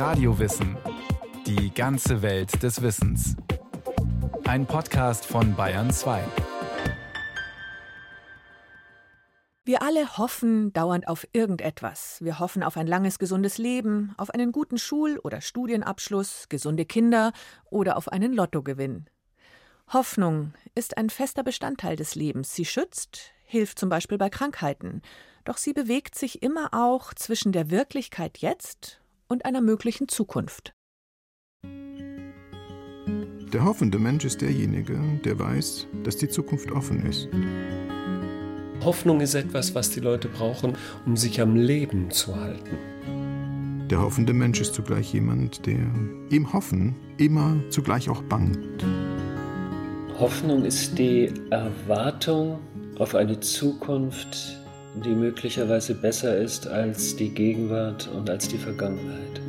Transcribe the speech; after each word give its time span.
Radiowissen. 0.00 0.78
Die 1.44 1.74
ganze 1.74 2.22
Welt 2.22 2.62
des 2.62 2.80
Wissens. 2.80 3.36
Ein 4.44 4.64
Podcast 4.64 5.26
von 5.26 5.54
Bayern 5.54 5.90
2. 5.90 6.24
Wir 9.66 9.82
alle 9.82 10.16
hoffen 10.16 10.72
dauernd 10.72 11.06
auf 11.06 11.28
irgendetwas. 11.34 12.16
Wir 12.22 12.38
hoffen 12.38 12.62
auf 12.62 12.78
ein 12.78 12.86
langes, 12.86 13.18
gesundes 13.18 13.58
Leben, 13.58 14.14
auf 14.16 14.30
einen 14.30 14.52
guten 14.52 14.78
Schul- 14.78 15.18
oder 15.18 15.42
Studienabschluss, 15.42 16.46
gesunde 16.48 16.86
Kinder 16.86 17.34
oder 17.66 17.98
auf 17.98 18.08
einen 18.08 18.32
Lottogewinn. 18.32 19.04
Hoffnung 19.92 20.54
ist 20.74 20.96
ein 20.96 21.10
fester 21.10 21.42
Bestandteil 21.42 21.96
des 21.96 22.14
Lebens. 22.14 22.54
Sie 22.54 22.64
schützt, 22.64 23.32
hilft 23.44 23.78
zum 23.78 23.90
Beispiel 23.90 24.16
bei 24.16 24.30
Krankheiten, 24.30 25.02
doch 25.44 25.58
sie 25.58 25.74
bewegt 25.74 26.14
sich 26.14 26.42
immer 26.42 26.70
auch 26.72 27.12
zwischen 27.12 27.52
der 27.52 27.70
Wirklichkeit 27.70 28.38
jetzt 28.38 28.99
und 29.30 29.44
einer 29.44 29.60
möglichen 29.60 30.08
Zukunft. 30.08 30.74
Der 33.52 33.64
hoffende 33.64 33.98
Mensch 33.98 34.24
ist 34.24 34.42
derjenige, 34.42 35.00
der 35.24 35.38
weiß, 35.38 35.86
dass 36.04 36.16
die 36.16 36.28
Zukunft 36.28 36.70
offen 36.70 37.04
ist. 37.06 37.28
Hoffnung 38.84 39.20
ist 39.20 39.34
etwas, 39.34 39.74
was 39.74 39.90
die 39.90 40.00
Leute 40.00 40.28
brauchen, 40.28 40.76
um 41.04 41.16
sich 41.16 41.40
am 41.40 41.56
Leben 41.56 42.10
zu 42.10 42.36
halten. 42.36 43.88
Der 43.90 44.00
hoffende 44.00 44.32
Mensch 44.32 44.60
ist 44.60 44.74
zugleich 44.74 45.12
jemand, 45.12 45.66
der 45.66 45.80
im 46.30 46.52
Hoffen 46.52 46.94
immer 47.18 47.56
zugleich 47.70 48.08
auch 48.08 48.22
bangt. 48.22 48.84
Hoffnung 50.18 50.64
ist 50.64 50.96
die 50.98 51.32
Erwartung 51.50 52.60
auf 52.98 53.14
eine 53.14 53.40
Zukunft, 53.40 54.59
die 54.94 55.14
möglicherweise 55.14 55.94
besser 55.94 56.36
ist 56.36 56.66
als 56.66 57.16
die 57.16 57.30
Gegenwart 57.30 58.08
und 58.08 58.28
als 58.28 58.48
die 58.48 58.58
Vergangenheit. 58.58 59.40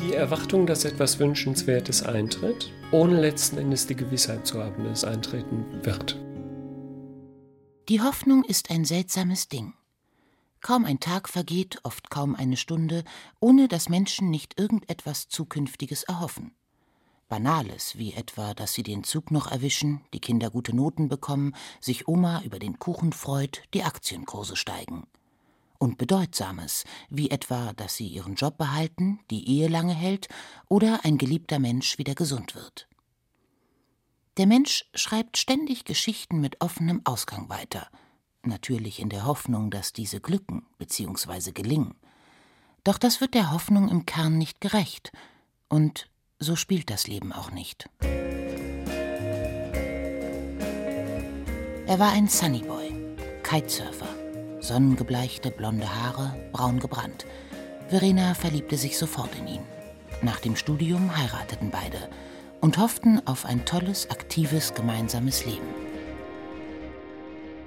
Die 0.00 0.14
Erwartung, 0.14 0.66
dass 0.66 0.84
etwas 0.84 1.18
Wünschenswertes 1.18 2.02
eintritt, 2.02 2.70
ohne 2.90 3.20
letzten 3.20 3.58
Endes 3.58 3.86
die 3.86 3.96
Gewissheit 3.96 4.46
zu 4.46 4.62
haben, 4.62 4.84
dass 4.84 4.98
es 4.98 5.04
eintreten 5.04 5.64
wird. 5.82 6.18
Die 7.88 8.00
Hoffnung 8.00 8.44
ist 8.44 8.70
ein 8.70 8.84
seltsames 8.84 9.48
Ding. 9.48 9.74
Kaum 10.60 10.84
ein 10.84 11.00
Tag 11.00 11.28
vergeht, 11.28 11.80
oft 11.82 12.10
kaum 12.10 12.36
eine 12.36 12.56
Stunde, 12.56 13.02
ohne 13.40 13.66
dass 13.66 13.88
Menschen 13.88 14.30
nicht 14.30 14.60
irgendetwas 14.60 15.28
Zukünftiges 15.28 16.04
erhoffen. 16.04 16.54
Banales, 17.32 17.96
wie 17.96 18.12
etwa, 18.12 18.52
dass 18.52 18.74
sie 18.74 18.82
den 18.82 19.04
Zug 19.04 19.30
noch 19.30 19.50
erwischen, 19.50 20.02
die 20.12 20.20
Kinder 20.20 20.50
gute 20.50 20.76
Noten 20.76 21.08
bekommen, 21.08 21.54
sich 21.80 22.06
Oma 22.06 22.42
über 22.42 22.58
den 22.58 22.78
Kuchen 22.78 23.14
freut, 23.14 23.62
die 23.72 23.84
Aktienkurse 23.84 24.54
steigen. 24.54 25.06
Und 25.78 25.96
Bedeutsames, 25.96 26.84
wie 27.08 27.30
etwa, 27.30 27.72
dass 27.72 27.94
sie 27.94 28.06
ihren 28.06 28.34
Job 28.34 28.58
behalten, 28.58 29.18
die 29.30 29.48
Ehe 29.48 29.68
lange 29.68 29.94
hält 29.94 30.28
oder 30.68 31.06
ein 31.06 31.16
geliebter 31.16 31.58
Mensch 31.58 31.96
wieder 31.96 32.14
gesund 32.14 32.54
wird. 32.54 32.86
Der 34.36 34.46
Mensch 34.46 34.84
schreibt 34.94 35.38
ständig 35.38 35.86
Geschichten 35.86 36.38
mit 36.38 36.60
offenem 36.60 37.00
Ausgang 37.04 37.48
weiter, 37.48 37.88
natürlich 38.42 39.00
in 39.00 39.08
der 39.08 39.24
Hoffnung, 39.24 39.70
dass 39.70 39.94
diese 39.94 40.20
glücken 40.20 40.66
bzw. 40.76 41.52
gelingen. 41.52 41.94
Doch 42.84 42.98
das 42.98 43.22
wird 43.22 43.32
der 43.32 43.52
Hoffnung 43.52 43.88
im 43.88 44.04
Kern 44.04 44.36
nicht 44.36 44.60
gerecht, 44.60 45.12
und 45.70 46.10
so 46.42 46.56
spielt 46.56 46.90
das 46.90 47.06
Leben 47.06 47.32
auch 47.32 47.50
nicht. 47.50 47.88
Er 51.86 51.98
war 51.98 52.12
ein 52.12 52.28
Sunnyboy, 52.28 52.92
Kitesurfer, 53.42 54.08
sonnengebleichte 54.60 55.50
blonde 55.50 55.88
Haare, 55.94 56.34
braun 56.52 56.78
gebrannt. 56.78 57.26
Verena 57.88 58.34
verliebte 58.34 58.76
sich 58.76 58.96
sofort 58.96 59.34
in 59.38 59.46
ihn. 59.46 59.62
Nach 60.22 60.40
dem 60.40 60.56
Studium 60.56 61.16
heirateten 61.16 61.70
beide 61.70 62.08
und 62.60 62.78
hofften 62.78 63.20
auf 63.26 63.44
ein 63.44 63.64
tolles, 63.64 64.08
aktives, 64.10 64.72
gemeinsames 64.72 65.44
Leben. 65.44 65.66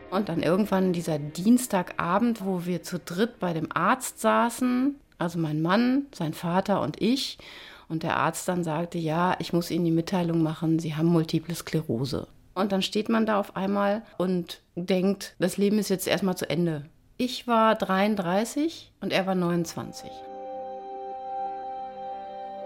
Und 0.10 0.30
dann 0.30 0.42
irgendwann 0.42 0.94
dieser 0.94 1.20
Dienstagabend, 1.20 2.46
wo 2.46 2.66
wir 2.66 2.82
zu 2.82 3.00
dritt 3.00 3.40
bei 3.40 3.54
dem 3.54 3.68
Arzt 3.74 4.22
saßen, 4.22 4.96
also 5.18 5.38
mein 5.38 5.62
Mann, 5.62 6.06
sein 6.14 6.34
Vater 6.34 6.82
und 6.82 7.02
ich, 7.02 7.38
und 7.88 8.04
der 8.04 8.18
Arzt 8.18 8.48
dann 8.48 8.64
sagte, 8.64 8.98
ja, 8.98 9.36
ich 9.40 9.54
muss 9.54 9.72
Ihnen 9.72 9.86
die 9.86 9.92
Mitteilung 9.92 10.42
machen, 10.42 10.80
Sie 10.80 10.96
haben 10.96 11.08
multiple 11.08 11.56
Sklerose. 11.56 12.28
Und 12.54 12.72
dann 12.72 12.82
steht 12.82 13.10
man 13.10 13.26
da 13.26 13.40
auf 13.40 13.56
einmal 13.56 14.04
und 14.18 14.62
denkt, 14.76 15.36
das 15.40 15.58
Leben 15.58 15.78
ist 15.78 15.90
jetzt 15.90 16.08
erstmal 16.08 16.38
zu 16.38 16.50
Ende. 16.50 16.86
Ich 17.18 17.48
war 17.48 17.76
33 17.76 18.92
und 19.02 19.14
er 19.14 19.26
war 19.26 19.36
29. 19.36 20.10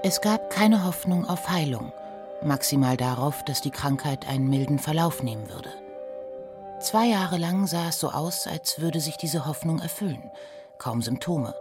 Es 0.01 0.21
gab 0.21 0.49
keine 0.49 0.85
Hoffnung 0.85 1.25
auf 1.25 1.49
Heilung, 1.49 1.91
maximal 2.41 2.97
darauf, 2.97 3.43
dass 3.45 3.61
die 3.61 3.71
Krankheit 3.71 4.27
einen 4.27 4.49
milden 4.49 4.79
Verlauf 4.79 5.23
nehmen 5.23 5.49
würde. 5.49 5.69
Zwei 6.79 7.07
Jahre 7.07 7.37
lang 7.37 7.67
sah 7.67 7.89
es 7.89 7.99
so 7.99 8.09
aus, 8.09 8.47
als 8.47 8.79
würde 8.79 9.01
sich 9.01 9.17
diese 9.17 9.45
Hoffnung 9.45 9.79
erfüllen. 9.79 10.31
Kaum 10.77 11.01
Symptome. 11.01 11.53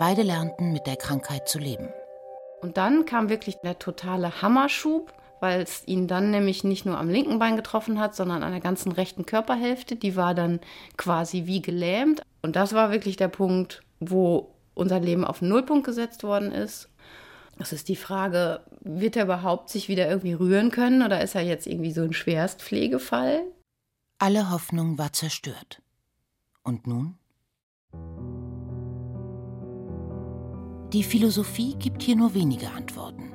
Beide 0.00 0.22
lernten 0.22 0.72
mit 0.72 0.88
der 0.88 0.96
Krankheit 0.96 1.48
zu 1.48 1.60
leben. 1.60 1.90
Und 2.60 2.76
dann 2.76 3.04
kam 3.04 3.28
wirklich 3.28 3.56
der 3.62 3.78
totale 3.78 4.42
Hammerschub, 4.42 5.12
weil 5.40 5.62
es 5.62 5.82
ihn 5.86 6.06
dann 6.06 6.30
nämlich 6.30 6.64
nicht 6.64 6.84
nur 6.84 6.98
am 6.98 7.08
linken 7.08 7.38
Bein 7.38 7.56
getroffen 7.56 7.98
hat, 7.98 8.14
sondern 8.14 8.42
an 8.42 8.52
der 8.52 8.60
ganzen 8.60 8.92
rechten 8.92 9.24
Körperhälfte. 9.24 9.96
Die 9.96 10.16
war 10.16 10.34
dann 10.34 10.60
quasi 10.96 11.46
wie 11.46 11.62
gelähmt. 11.62 12.22
Und 12.42 12.56
das 12.56 12.74
war 12.74 12.90
wirklich 12.90 13.16
der 13.16 13.28
Punkt, 13.28 13.82
wo 13.98 14.54
unser 14.74 15.00
Leben 15.00 15.24
auf 15.24 15.40
den 15.40 15.48
Nullpunkt 15.48 15.84
gesetzt 15.86 16.22
worden 16.22 16.52
ist. 16.52 16.88
Das 17.58 17.72
ist 17.72 17.88
die 17.88 17.96
Frage, 17.96 18.60
wird 18.80 19.16
er 19.16 19.24
überhaupt 19.24 19.68
sich 19.68 19.88
wieder 19.88 20.08
irgendwie 20.08 20.32
rühren 20.32 20.70
können 20.70 21.02
oder 21.02 21.20
ist 21.20 21.34
er 21.34 21.42
jetzt 21.42 21.66
irgendwie 21.66 21.92
so 21.92 22.02
ein 22.02 22.14
Schwerstpflegefall? 22.14 23.42
Alle 24.18 24.50
Hoffnung 24.50 24.96
war 24.96 25.12
zerstört. 25.12 25.82
Und 26.62 26.86
nun? 26.86 27.18
Die 30.92 31.04
Philosophie 31.04 31.76
gibt 31.78 32.02
hier 32.02 32.16
nur 32.16 32.34
wenige 32.34 32.68
Antworten. 32.70 33.30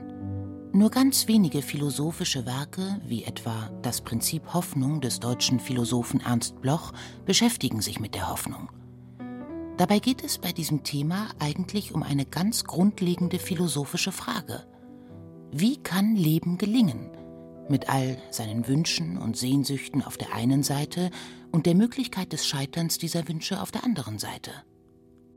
Nur 0.73 0.91
ganz 0.91 1.29
wenige 1.29 1.61
philosophische 1.61 2.45
Werke, 2.45 2.99
wie 3.07 3.23
etwa 3.23 3.69
Das 3.81 4.01
Prinzip 4.01 4.53
Hoffnung 4.53 4.99
des 4.99 5.21
deutschen 5.21 5.61
Philosophen 5.61 6.19
Ernst 6.19 6.59
Bloch, 6.59 6.91
beschäftigen 7.25 7.79
sich 7.79 7.97
mit 8.01 8.13
der 8.13 8.29
Hoffnung. 8.29 8.67
Dabei 9.77 9.99
geht 9.99 10.21
es 10.21 10.37
bei 10.37 10.51
diesem 10.51 10.83
Thema 10.83 11.29
eigentlich 11.39 11.93
um 11.93 12.03
eine 12.03 12.25
ganz 12.25 12.65
grundlegende 12.65 13.39
philosophische 13.39 14.11
Frage. 14.11 14.65
Wie 15.53 15.77
kann 15.77 16.17
Leben 16.17 16.57
gelingen? 16.57 17.11
Mit 17.69 17.87
all 17.87 18.17
seinen 18.31 18.67
Wünschen 18.67 19.17
und 19.17 19.37
Sehnsüchten 19.37 20.03
auf 20.03 20.17
der 20.17 20.33
einen 20.33 20.61
Seite 20.61 21.09
und 21.53 21.67
der 21.67 21.75
Möglichkeit 21.75 22.33
des 22.33 22.45
Scheiterns 22.45 22.97
dieser 22.97 23.29
Wünsche 23.29 23.61
auf 23.61 23.71
der 23.71 23.85
anderen 23.85 24.19
Seite. 24.19 24.51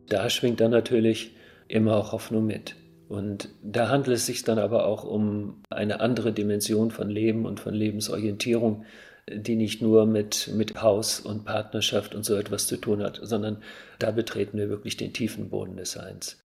Da 0.08 0.28
schwingt 0.28 0.58
dann 0.58 0.72
natürlich 0.72 1.32
immer 1.68 1.96
auch 1.96 2.12
Hoffnung 2.12 2.46
mit. 2.46 2.76
Und 3.08 3.48
da 3.62 3.88
handelt 3.88 4.16
es 4.16 4.26
sich 4.26 4.44
dann 4.44 4.58
aber 4.58 4.86
auch 4.86 5.04
um 5.04 5.62
eine 5.70 6.00
andere 6.00 6.32
Dimension 6.32 6.90
von 6.90 7.08
Leben 7.08 7.46
und 7.46 7.60
von 7.60 7.72
Lebensorientierung, 7.72 8.84
die 9.32 9.56
nicht 9.56 9.80
nur 9.80 10.06
mit, 10.06 10.50
mit 10.54 10.82
Haus 10.82 11.20
und 11.20 11.44
Partnerschaft 11.44 12.14
und 12.14 12.24
so 12.24 12.34
etwas 12.34 12.66
zu 12.66 12.76
tun 12.76 13.02
hat, 13.02 13.20
sondern 13.22 13.62
da 13.98 14.10
betreten 14.10 14.58
wir 14.58 14.68
wirklich 14.68 14.96
den 14.96 15.12
tiefen 15.12 15.50
Boden 15.50 15.76
des 15.76 15.92
Seins. 15.92 16.38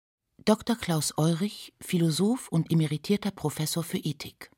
Dr. 0.45 0.75
Klaus 0.75 1.13
Eurich, 1.17 1.73
Philosoph 1.81 2.49
und 2.49 2.71
emeritierter 2.71 3.31
Professor 3.31 3.83
für 3.83 3.97
Ethik. 3.97 4.51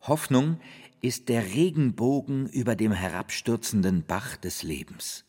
Hoffnung 0.00 0.60
ist 1.00 1.28
der 1.28 1.44
Regenbogen 1.54 2.48
über 2.48 2.74
dem 2.74 2.92
herabstürzenden 2.92 4.04
Bach 4.06 4.36
des 4.36 4.62
Lebens. 4.62 5.24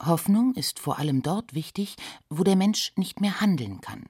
Hoffnung 0.00 0.54
ist 0.54 0.78
vor 0.78 0.98
allem 0.98 1.22
dort 1.22 1.54
wichtig, 1.54 1.96
wo 2.30 2.44
der 2.44 2.56
Mensch 2.56 2.92
nicht 2.96 3.20
mehr 3.20 3.40
handeln 3.40 3.80
kann, 3.80 4.04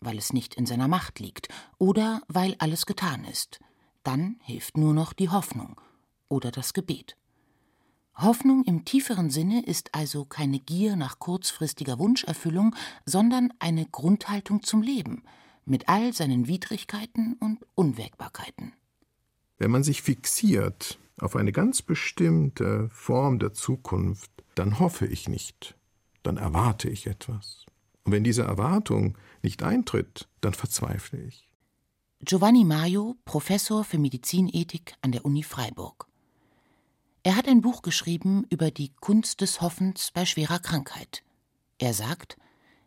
weil 0.00 0.18
es 0.18 0.32
nicht 0.32 0.54
in 0.54 0.66
seiner 0.66 0.88
Macht 0.88 1.20
liegt 1.20 1.48
oder 1.78 2.22
weil 2.28 2.54
alles 2.58 2.86
getan 2.86 3.24
ist. 3.24 3.58
Dann 4.02 4.36
hilft 4.42 4.76
nur 4.76 4.94
noch 4.94 5.12
die 5.12 5.30
Hoffnung 5.30 5.80
oder 6.28 6.50
das 6.50 6.74
Gebet. 6.74 7.16
Hoffnung 8.14 8.64
im 8.64 8.84
tieferen 8.84 9.30
Sinne 9.30 9.64
ist 9.64 9.94
also 9.94 10.24
keine 10.26 10.60
Gier 10.60 10.96
nach 10.96 11.18
kurzfristiger 11.18 11.98
Wunscherfüllung, 11.98 12.74
sondern 13.06 13.52
eine 13.58 13.86
Grundhaltung 13.86 14.62
zum 14.62 14.82
Leben, 14.82 15.22
mit 15.64 15.88
all 15.88 16.12
seinen 16.12 16.46
Widrigkeiten 16.46 17.34
und 17.40 17.64
Unwägbarkeiten. 17.74 18.74
Wenn 19.58 19.70
man 19.70 19.82
sich 19.82 20.02
fixiert 20.02 20.98
auf 21.18 21.36
eine 21.36 21.52
ganz 21.52 21.82
bestimmte 21.82 22.88
Form 22.90 23.38
der 23.38 23.54
Zukunft, 23.54 24.41
dann 24.54 24.78
hoffe 24.78 25.06
ich 25.06 25.28
nicht, 25.28 25.76
dann 26.22 26.36
erwarte 26.36 26.88
ich 26.88 27.06
etwas. 27.06 27.66
Und 28.04 28.12
wenn 28.12 28.24
diese 28.24 28.42
Erwartung 28.42 29.16
nicht 29.42 29.62
eintritt, 29.62 30.28
dann 30.40 30.54
verzweifle 30.54 31.20
ich. 31.22 31.48
Giovanni 32.20 32.64
Maio, 32.64 33.16
Professor 33.24 33.84
für 33.84 33.98
Medizinethik 33.98 34.94
an 35.02 35.12
der 35.12 35.24
Uni 35.24 35.42
Freiburg. 35.42 36.06
Er 37.24 37.36
hat 37.36 37.48
ein 37.48 37.60
Buch 37.60 37.82
geschrieben 37.82 38.44
über 38.50 38.70
die 38.70 38.92
Kunst 39.00 39.40
des 39.40 39.60
Hoffens 39.60 40.10
bei 40.12 40.24
schwerer 40.24 40.58
Krankheit. 40.58 41.22
Er 41.78 41.94
sagt, 41.94 42.36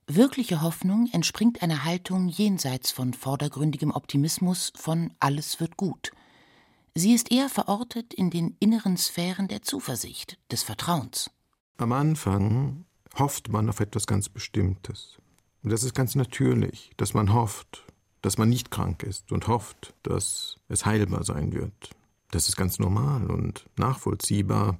Wirkliche 0.07 0.61
Hoffnung 0.61 1.09
entspringt 1.11 1.63
einer 1.63 1.83
Haltung 1.83 2.27
jenseits 2.27 2.91
von 2.91 3.15
vordergründigem 3.15 3.89
Optimismus 3.89 4.71
von 4.75 5.11
alles 5.19 5.59
wird 5.59 5.77
gut. 5.77 6.11
Sie 6.93 7.13
ist 7.13 7.31
eher 7.31 7.49
verortet 7.49 8.13
in 8.13 8.29
den 8.29 8.55
inneren 8.59 8.97
Sphären 8.97 9.47
der 9.47 9.63
Zuversicht, 9.63 10.37
des 10.51 10.61
Vertrauens. 10.61 11.31
Am 11.77 11.91
Anfang 11.91 12.85
hofft 13.17 13.49
man 13.49 13.69
auf 13.69 13.81
etwas 13.81 14.07
ganz 14.07 14.29
Bestimmtes. 14.29 15.17
Und 15.61 15.71
das 15.71 15.83
ist 15.83 15.93
ganz 15.93 16.15
natürlich, 16.15 16.91
dass 16.95 17.13
man 17.13 17.33
hofft, 17.33 17.85
dass 18.21 18.37
man 18.37 18.49
nicht 18.49 18.71
krank 18.71 19.03
ist 19.03 19.31
und 19.31 19.47
hofft, 19.47 19.93
dass 20.03 20.57
es 20.69 20.85
heilbar 20.85 21.23
sein 21.23 21.53
wird. 21.53 21.89
Das 22.31 22.47
ist 22.47 22.55
ganz 22.55 22.79
normal 22.79 23.29
und 23.29 23.67
nachvollziehbar. 23.77 24.77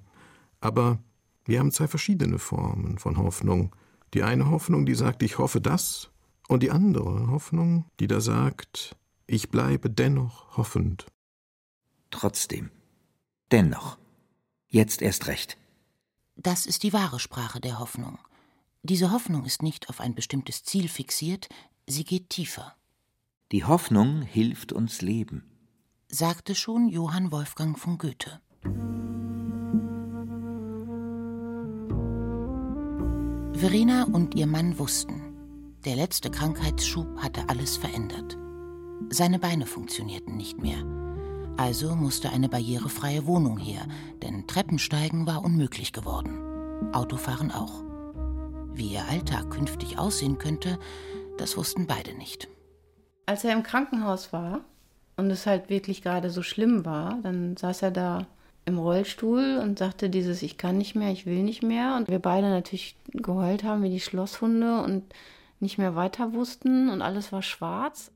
Aber 0.62 1.00
wir 1.46 1.60
haben 1.60 1.72
zwei 1.72 1.88
verschiedene 1.88 2.40
Formen 2.40 2.98
von 2.98 3.18
Hoffnung. 3.18 3.76
Die 4.14 4.24
eine 4.24 4.50
Hoffnung, 4.50 4.86
die 4.86 4.96
sagt, 4.96 5.22
ich 5.22 5.38
hoffe 5.38 5.60
das, 5.60 6.10
und 6.48 6.64
die 6.64 6.72
andere 6.72 7.28
Hoffnung, 7.28 7.86
die 8.00 8.08
da 8.08 8.22
sagt, 8.22 8.96
ich 9.28 9.50
bleibe 9.50 9.90
dennoch 9.90 10.58
hoffend. 10.58 11.08
Trotzdem. 12.12 12.70
Dennoch. 13.52 13.98
Jetzt 14.68 15.02
erst 15.02 15.28
recht. 15.28 15.58
Das 16.36 16.66
ist 16.66 16.84
die 16.84 16.94
wahre 16.94 17.20
Sprache 17.20 17.60
der 17.60 17.80
Hoffnung. 17.80 18.20
Diese 18.84 19.12
Hoffnung 19.12 19.46
ist 19.46 19.64
nicht 19.64 19.90
auf 19.90 20.00
ein 20.00 20.14
bestimmtes 20.14 20.64
Ziel 20.64 20.90
fixiert, 20.90 21.50
sie 21.88 22.04
geht 22.04 22.30
tiefer. 22.30 22.76
Die 23.52 23.64
Hoffnung 23.64 24.22
hilft 24.22 24.74
uns 24.74 25.02
leben, 25.02 25.44
sagte 26.10 26.56
schon 26.56 26.90
Johann 26.90 27.32
Wolfgang 27.32 27.80
von 27.80 27.98
Goethe. 27.98 28.42
Verena 33.54 34.04
und 34.04 34.36
ihr 34.36 34.48
Mann 34.48 34.78
wussten, 34.78 35.22
der 35.86 35.96
letzte 35.96 36.30
Krankheitsschub 36.30 37.08
hatte 37.20 37.48
alles 37.48 37.78
verändert. 37.78 38.38
Seine 39.10 39.40
Beine 39.40 39.66
funktionierten 39.66 40.36
nicht 40.36 40.60
mehr. 40.60 40.84
Also 41.58 41.96
musste 41.96 42.32
eine 42.32 42.50
barrierefreie 42.50 43.26
Wohnung 43.26 43.58
her, 43.58 43.88
denn 44.22 44.46
Treppensteigen 44.46 45.26
war 45.26 45.44
unmöglich 45.44 45.94
geworden. 45.94 46.42
Autofahren 46.94 47.52
auch. 47.52 47.84
Wie 48.74 48.94
ihr 48.94 49.06
Alltag 49.10 49.52
künftig 49.52 49.98
aussehen 49.98 50.38
könnte, 50.38 50.78
das 51.38 51.56
wussten 51.56 51.88
beide 51.88 52.14
nicht. 52.18 52.50
Als 53.26 53.46
er 53.46 53.54
im 53.54 53.64
Krankenhaus 53.64 54.34
war 54.34 54.62
und 55.16 55.32
es 55.32 55.46
halt 55.46 55.70
wirklich 55.70 56.02
gerade 56.02 56.30
so 56.30 56.44
schlimm 56.44 56.84
war, 56.84 57.20
dann 57.24 57.56
saß 57.56 57.84
er 57.84 57.92
da 57.92 58.28
im 58.66 58.78
Rollstuhl 58.78 59.60
und 59.62 59.80
sagte 59.80 60.10
dieses 60.10 60.42
Ich 60.42 60.58
kann 60.58 60.78
nicht 60.78 60.96
mehr, 60.96 61.12
ich 61.12 61.26
will 61.26 61.42
nicht 61.44 61.64
mehr. 61.64 61.96
Und 61.96 62.10
wir 62.10 62.20
beide 62.20 62.50
natürlich 62.50 62.98
geheult 63.14 63.64
haben 63.64 63.82
wie 63.84 63.90
die 63.90 64.02
Schlosshunde 64.02 64.82
und 64.82 65.04
nicht 65.62 65.78
mehr 65.78 65.96
weiter 65.96 66.34
wussten 66.34 66.90
und 66.90 67.02
alles 67.02 67.32
war 67.32 67.42
schwarz. 67.42 68.12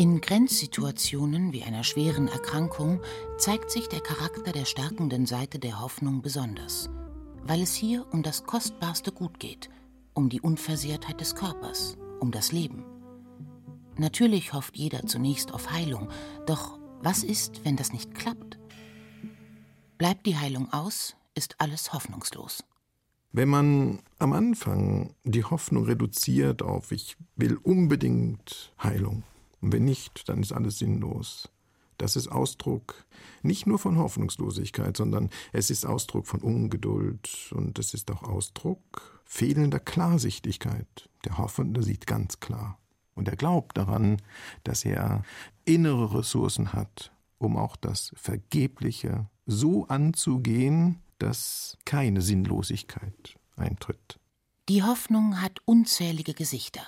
In 0.00 0.22
Grenzsituationen 0.22 1.52
wie 1.52 1.62
einer 1.62 1.84
schweren 1.84 2.26
Erkrankung 2.26 3.02
zeigt 3.36 3.70
sich 3.70 3.86
der 3.86 4.00
Charakter 4.00 4.50
der 4.50 4.64
stärkenden 4.64 5.26
Seite 5.26 5.58
der 5.58 5.78
Hoffnung 5.78 6.22
besonders, 6.22 6.88
weil 7.42 7.60
es 7.60 7.74
hier 7.74 8.06
um 8.10 8.22
das 8.22 8.44
kostbarste 8.44 9.12
Gut 9.12 9.38
geht, 9.38 9.68
um 10.14 10.30
die 10.30 10.40
Unversehrtheit 10.40 11.20
des 11.20 11.34
Körpers, 11.34 11.98
um 12.18 12.30
das 12.30 12.50
Leben. 12.50 12.82
Natürlich 13.98 14.54
hofft 14.54 14.78
jeder 14.78 15.04
zunächst 15.06 15.52
auf 15.52 15.70
Heilung, 15.70 16.08
doch 16.46 16.78
was 17.02 17.22
ist, 17.22 17.66
wenn 17.66 17.76
das 17.76 17.92
nicht 17.92 18.14
klappt? 18.14 18.58
Bleibt 19.98 20.24
die 20.24 20.38
Heilung 20.38 20.72
aus, 20.72 21.14
ist 21.34 21.56
alles 21.60 21.92
hoffnungslos. 21.92 22.64
Wenn 23.32 23.50
man 23.50 23.98
am 24.18 24.32
Anfang 24.32 25.12
die 25.24 25.44
Hoffnung 25.44 25.84
reduziert 25.84 26.62
auf 26.62 26.90
ich 26.90 27.18
will 27.36 27.58
unbedingt 27.58 28.72
Heilung, 28.82 29.24
und 29.60 29.72
wenn 29.72 29.84
nicht, 29.84 30.28
dann 30.28 30.42
ist 30.42 30.52
alles 30.52 30.78
sinnlos. 30.78 31.50
Das 31.98 32.16
ist 32.16 32.28
Ausdruck 32.28 33.04
nicht 33.42 33.66
nur 33.66 33.78
von 33.78 33.98
Hoffnungslosigkeit, 33.98 34.96
sondern 34.96 35.28
es 35.52 35.68
ist 35.68 35.84
Ausdruck 35.84 36.26
von 36.26 36.40
Ungeduld 36.40 37.52
und 37.54 37.78
es 37.78 37.92
ist 37.92 38.10
auch 38.10 38.22
Ausdruck 38.22 39.20
fehlender 39.26 39.80
Klarsichtigkeit. 39.80 41.10
Der 41.26 41.36
Hoffende 41.36 41.82
sieht 41.82 42.06
ganz 42.06 42.40
klar. 42.40 42.78
Und 43.14 43.28
er 43.28 43.36
glaubt 43.36 43.76
daran, 43.76 44.22
dass 44.64 44.84
er 44.86 45.24
innere 45.66 46.18
Ressourcen 46.18 46.72
hat, 46.72 47.12
um 47.36 47.58
auch 47.58 47.76
das 47.76 48.12
Vergebliche 48.16 49.28
so 49.44 49.86
anzugehen, 49.88 51.00
dass 51.18 51.76
keine 51.84 52.22
Sinnlosigkeit 52.22 53.38
eintritt. 53.56 54.18
Die 54.70 54.82
Hoffnung 54.82 55.42
hat 55.42 55.58
unzählige 55.66 56.32
Gesichter. 56.32 56.82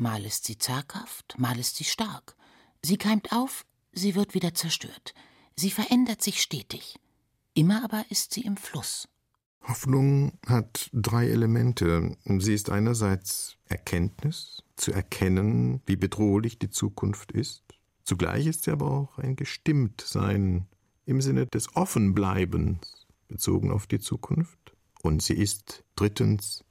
Mal 0.00 0.24
ist 0.24 0.46
sie 0.46 0.56
zaghaft, 0.56 1.34
mal 1.36 1.58
ist 1.58 1.76
sie 1.76 1.84
stark. 1.84 2.34
Sie 2.82 2.96
keimt 2.96 3.32
auf, 3.32 3.66
sie 3.92 4.14
wird 4.14 4.32
wieder 4.32 4.54
zerstört. 4.54 5.12
Sie 5.56 5.70
verändert 5.70 6.22
sich 6.22 6.40
stetig. 6.40 6.98
Immer 7.52 7.84
aber 7.84 8.06
ist 8.08 8.32
sie 8.32 8.40
im 8.40 8.56
Fluss. 8.56 9.08
Hoffnung 9.60 10.38
hat 10.46 10.88
drei 10.94 11.28
Elemente. 11.28 12.16
Sie 12.24 12.54
ist 12.54 12.70
einerseits 12.70 13.58
Erkenntnis, 13.66 14.62
zu 14.76 14.90
erkennen, 14.90 15.82
wie 15.84 15.96
bedrohlich 15.96 16.58
die 16.58 16.70
Zukunft 16.70 17.30
ist. 17.32 17.62
Zugleich 18.02 18.46
ist 18.46 18.64
sie 18.64 18.70
aber 18.70 18.90
auch 18.90 19.18
ein 19.18 19.36
Gestimmtsein 19.36 20.66
im 21.04 21.20
Sinne 21.20 21.44
des 21.44 21.76
Offenbleibens 21.76 23.06
bezogen 23.28 23.70
auf 23.70 23.86
die 23.86 24.00
Zukunft. 24.00 24.72
Und 25.02 25.20
sie 25.20 25.34
ist 25.34 25.84
drittens 25.94 26.64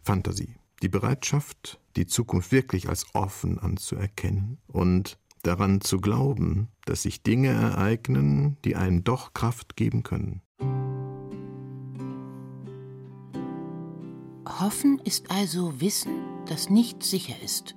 Fantasie. 0.00 0.54
Die 0.80 0.88
Bereitschaft, 0.88 1.80
die 1.98 2.06
Zukunft 2.06 2.52
wirklich 2.52 2.88
als 2.88 3.06
offen 3.12 3.58
anzuerkennen 3.58 4.58
und 4.68 5.18
daran 5.42 5.80
zu 5.80 5.98
glauben, 5.98 6.68
dass 6.84 7.02
sich 7.02 7.22
Dinge 7.22 7.48
ereignen, 7.48 8.56
die 8.64 8.76
einem 8.76 9.02
doch 9.02 9.34
Kraft 9.34 9.76
geben 9.76 10.04
können. 10.04 10.40
Hoffen 14.60 15.00
ist 15.04 15.30
also 15.30 15.80
Wissen, 15.80 16.12
das 16.46 16.70
nicht 16.70 17.02
sicher 17.02 17.34
ist, 17.44 17.74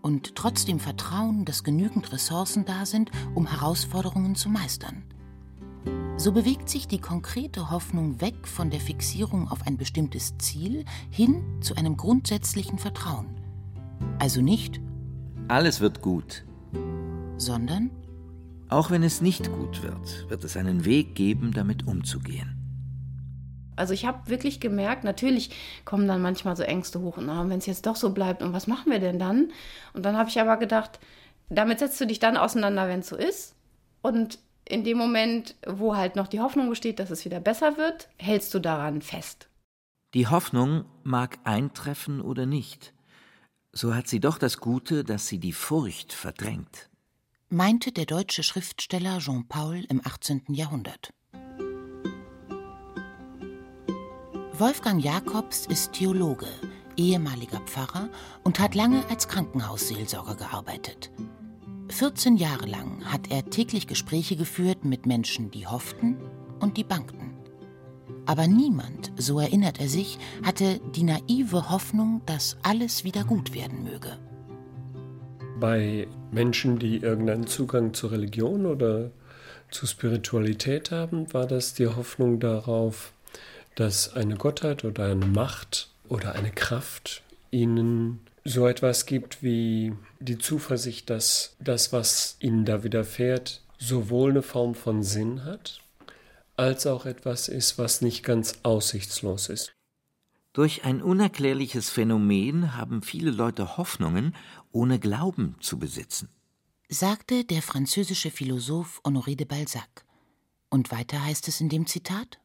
und 0.00 0.36
trotzdem 0.36 0.78
Vertrauen, 0.78 1.44
dass 1.44 1.64
genügend 1.64 2.12
Ressourcen 2.12 2.64
da 2.64 2.86
sind, 2.86 3.10
um 3.34 3.46
Herausforderungen 3.46 4.36
zu 4.36 4.48
meistern. 4.48 5.04
So 6.16 6.32
bewegt 6.32 6.68
sich 6.68 6.86
die 6.86 7.00
konkrete 7.00 7.70
Hoffnung 7.70 8.20
weg 8.20 8.46
von 8.46 8.70
der 8.70 8.80
Fixierung 8.80 9.48
auf 9.48 9.66
ein 9.66 9.76
bestimmtes 9.76 10.38
Ziel 10.38 10.84
hin 11.10 11.44
zu 11.60 11.74
einem 11.74 11.96
grundsätzlichen 11.96 12.78
Vertrauen. 12.78 13.45
Also 14.26 14.42
nicht 14.42 14.80
alles 15.46 15.80
wird 15.80 16.02
gut, 16.02 16.44
sondern 17.36 17.92
auch 18.68 18.90
wenn 18.90 19.04
es 19.04 19.20
nicht 19.20 19.52
gut 19.52 19.84
wird, 19.84 20.28
wird 20.28 20.42
es 20.42 20.56
einen 20.56 20.84
Weg 20.84 21.14
geben, 21.14 21.52
damit 21.52 21.86
umzugehen. 21.86 22.56
Also 23.76 23.94
ich 23.94 24.04
habe 24.04 24.28
wirklich 24.28 24.58
gemerkt, 24.58 25.04
natürlich 25.04 25.50
kommen 25.84 26.08
dann 26.08 26.22
manchmal 26.22 26.56
so 26.56 26.64
Ängste 26.64 27.02
hoch 27.02 27.18
und 27.18 27.28
wenn 27.28 27.58
es 27.58 27.66
jetzt 27.66 27.86
doch 27.86 27.94
so 27.94 28.12
bleibt 28.12 28.42
und 28.42 28.52
was 28.52 28.66
machen 28.66 28.90
wir 28.90 28.98
denn 28.98 29.20
dann? 29.20 29.52
Und 29.92 30.04
dann 30.04 30.16
habe 30.16 30.28
ich 30.28 30.40
aber 30.40 30.56
gedacht, 30.56 30.98
damit 31.48 31.78
setzt 31.78 32.00
du 32.00 32.04
dich 32.04 32.18
dann 32.18 32.36
auseinander, 32.36 32.88
wenn 32.88 32.98
es 32.98 33.08
so 33.10 33.16
ist. 33.16 33.54
Und 34.02 34.40
in 34.64 34.82
dem 34.82 34.98
Moment, 34.98 35.54
wo 35.68 35.94
halt 35.94 36.16
noch 36.16 36.26
die 36.26 36.40
Hoffnung 36.40 36.68
besteht, 36.68 36.98
dass 36.98 37.10
es 37.10 37.24
wieder 37.24 37.38
besser 37.38 37.76
wird, 37.76 38.08
hältst 38.18 38.52
du 38.54 38.58
daran 38.58 39.02
fest. 39.02 39.48
Die 40.14 40.26
Hoffnung 40.26 40.84
mag 41.04 41.38
eintreffen 41.44 42.20
oder 42.20 42.44
nicht. 42.44 42.92
So 43.76 43.94
hat 43.94 44.08
sie 44.08 44.20
doch 44.20 44.38
das 44.38 44.56
Gute, 44.56 45.04
dass 45.04 45.26
sie 45.26 45.38
die 45.38 45.52
Furcht 45.52 46.14
verdrängt. 46.14 46.88
Meinte 47.50 47.92
der 47.92 48.06
deutsche 48.06 48.42
Schriftsteller 48.42 49.18
Jean 49.18 49.46
Paul 49.48 49.84
im 49.90 50.00
18. 50.02 50.44
Jahrhundert. 50.48 51.12
Wolfgang 54.54 55.04
Jakobs 55.04 55.66
ist 55.66 55.92
Theologe, 55.92 56.48
ehemaliger 56.96 57.60
Pfarrer 57.66 58.08
und 58.44 58.60
hat 58.60 58.74
lange 58.74 59.06
als 59.10 59.28
Krankenhausseelsorger 59.28 60.36
gearbeitet. 60.36 61.10
14 61.90 62.38
Jahre 62.38 62.64
lang 62.64 63.04
hat 63.04 63.30
er 63.30 63.44
täglich 63.50 63.86
Gespräche 63.86 64.36
geführt 64.36 64.86
mit 64.86 65.04
Menschen, 65.04 65.50
die 65.50 65.66
hofften 65.66 66.16
und 66.60 66.78
die 66.78 66.84
bangten. 66.84 67.35
Aber 68.26 68.48
niemand, 68.48 69.12
so 69.16 69.38
erinnert 69.38 69.80
er 69.80 69.88
sich, 69.88 70.18
hatte 70.42 70.80
die 70.94 71.04
naive 71.04 71.70
Hoffnung, 71.70 72.22
dass 72.26 72.56
alles 72.62 73.04
wieder 73.04 73.24
gut 73.24 73.54
werden 73.54 73.84
möge. 73.84 74.18
Bei 75.60 76.06
Menschen, 76.32 76.78
die 76.78 76.98
irgendeinen 76.98 77.46
Zugang 77.46 77.94
zur 77.94 78.10
Religion 78.12 78.66
oder 78.66 79.10
zur 79.70 79.88
Spiritualität 79.88 80.90
haben, 80.90 81.32
war 81.32 81.46
das 81.46 81.74
die 81.74 81.86
Hoffnung 81.86 82.40
darauf, 82.40 83.12
dass 83.76 84.14
eine 84.14 84.36
Gottheit 84.36 84.84
oder 84.84 85.06
eine 85.06 85.26
Macht 85.26 85.88
oder 86.08 86.32
eine 86.32 86.50
Kraft 86.50 87.22
ihnen 87.50 88.20
so 88.44 88.66
etwas 88.66 89.06
gibt 89.06 89.42
wie 89.42 89.92
die 90.20 90.38
Zuversicht, 90.38 91.10
dass 91.10 91.56
das, 91.58 91.92
was 91.92 92.36
ihnen 92.40 92.64
da 92.64 92.84
widerfährt, 92.84 93.60
sowohl 93.78 94.30
eine 94.30 94.42
Form 94.42 94.74
von 94.74 95.02
Sinn 95.02 95.44
hat, 95.44 95.80
als 96.56 96.86
auch 96.86 97.06
etwas 97.06 97.48
ist, 97.48 97.78
was 97.78 98.00
nicht 98.00 98.22
ganz 98.22 98.54
aussichtslos 98.62 99.48
ist. 99.48 99.74
Durch 100.52 100.84
ein 100.84 101.02
unerklärliches 101.02 101.90
Phänomen 101.90 102.74
haben 102.76 103.02
viele 103.02 103.30
Leute 103.30 103.76
Hoffnungen, 103.76 104.34
ohne 104.72 104.98
Glauben 104.98 105.56
zu 105.60 105.78
besitzen. 105.78 106.30
Sagte 106.88 107.44
der 107.44 107.60
französische 107.60 108.30
Philosoph 108.30 109.02
Honoré 109.04 109.36
de 109.36 109.44
Balzac. 109.46 110.06
Und 110.70 110.90
weiter 110.90 111.22
heißt 111.22 111.48
es 111.48 111.60
in 111.60 111.68
dem 111.68 111.86
Zitat: 111.86 112.40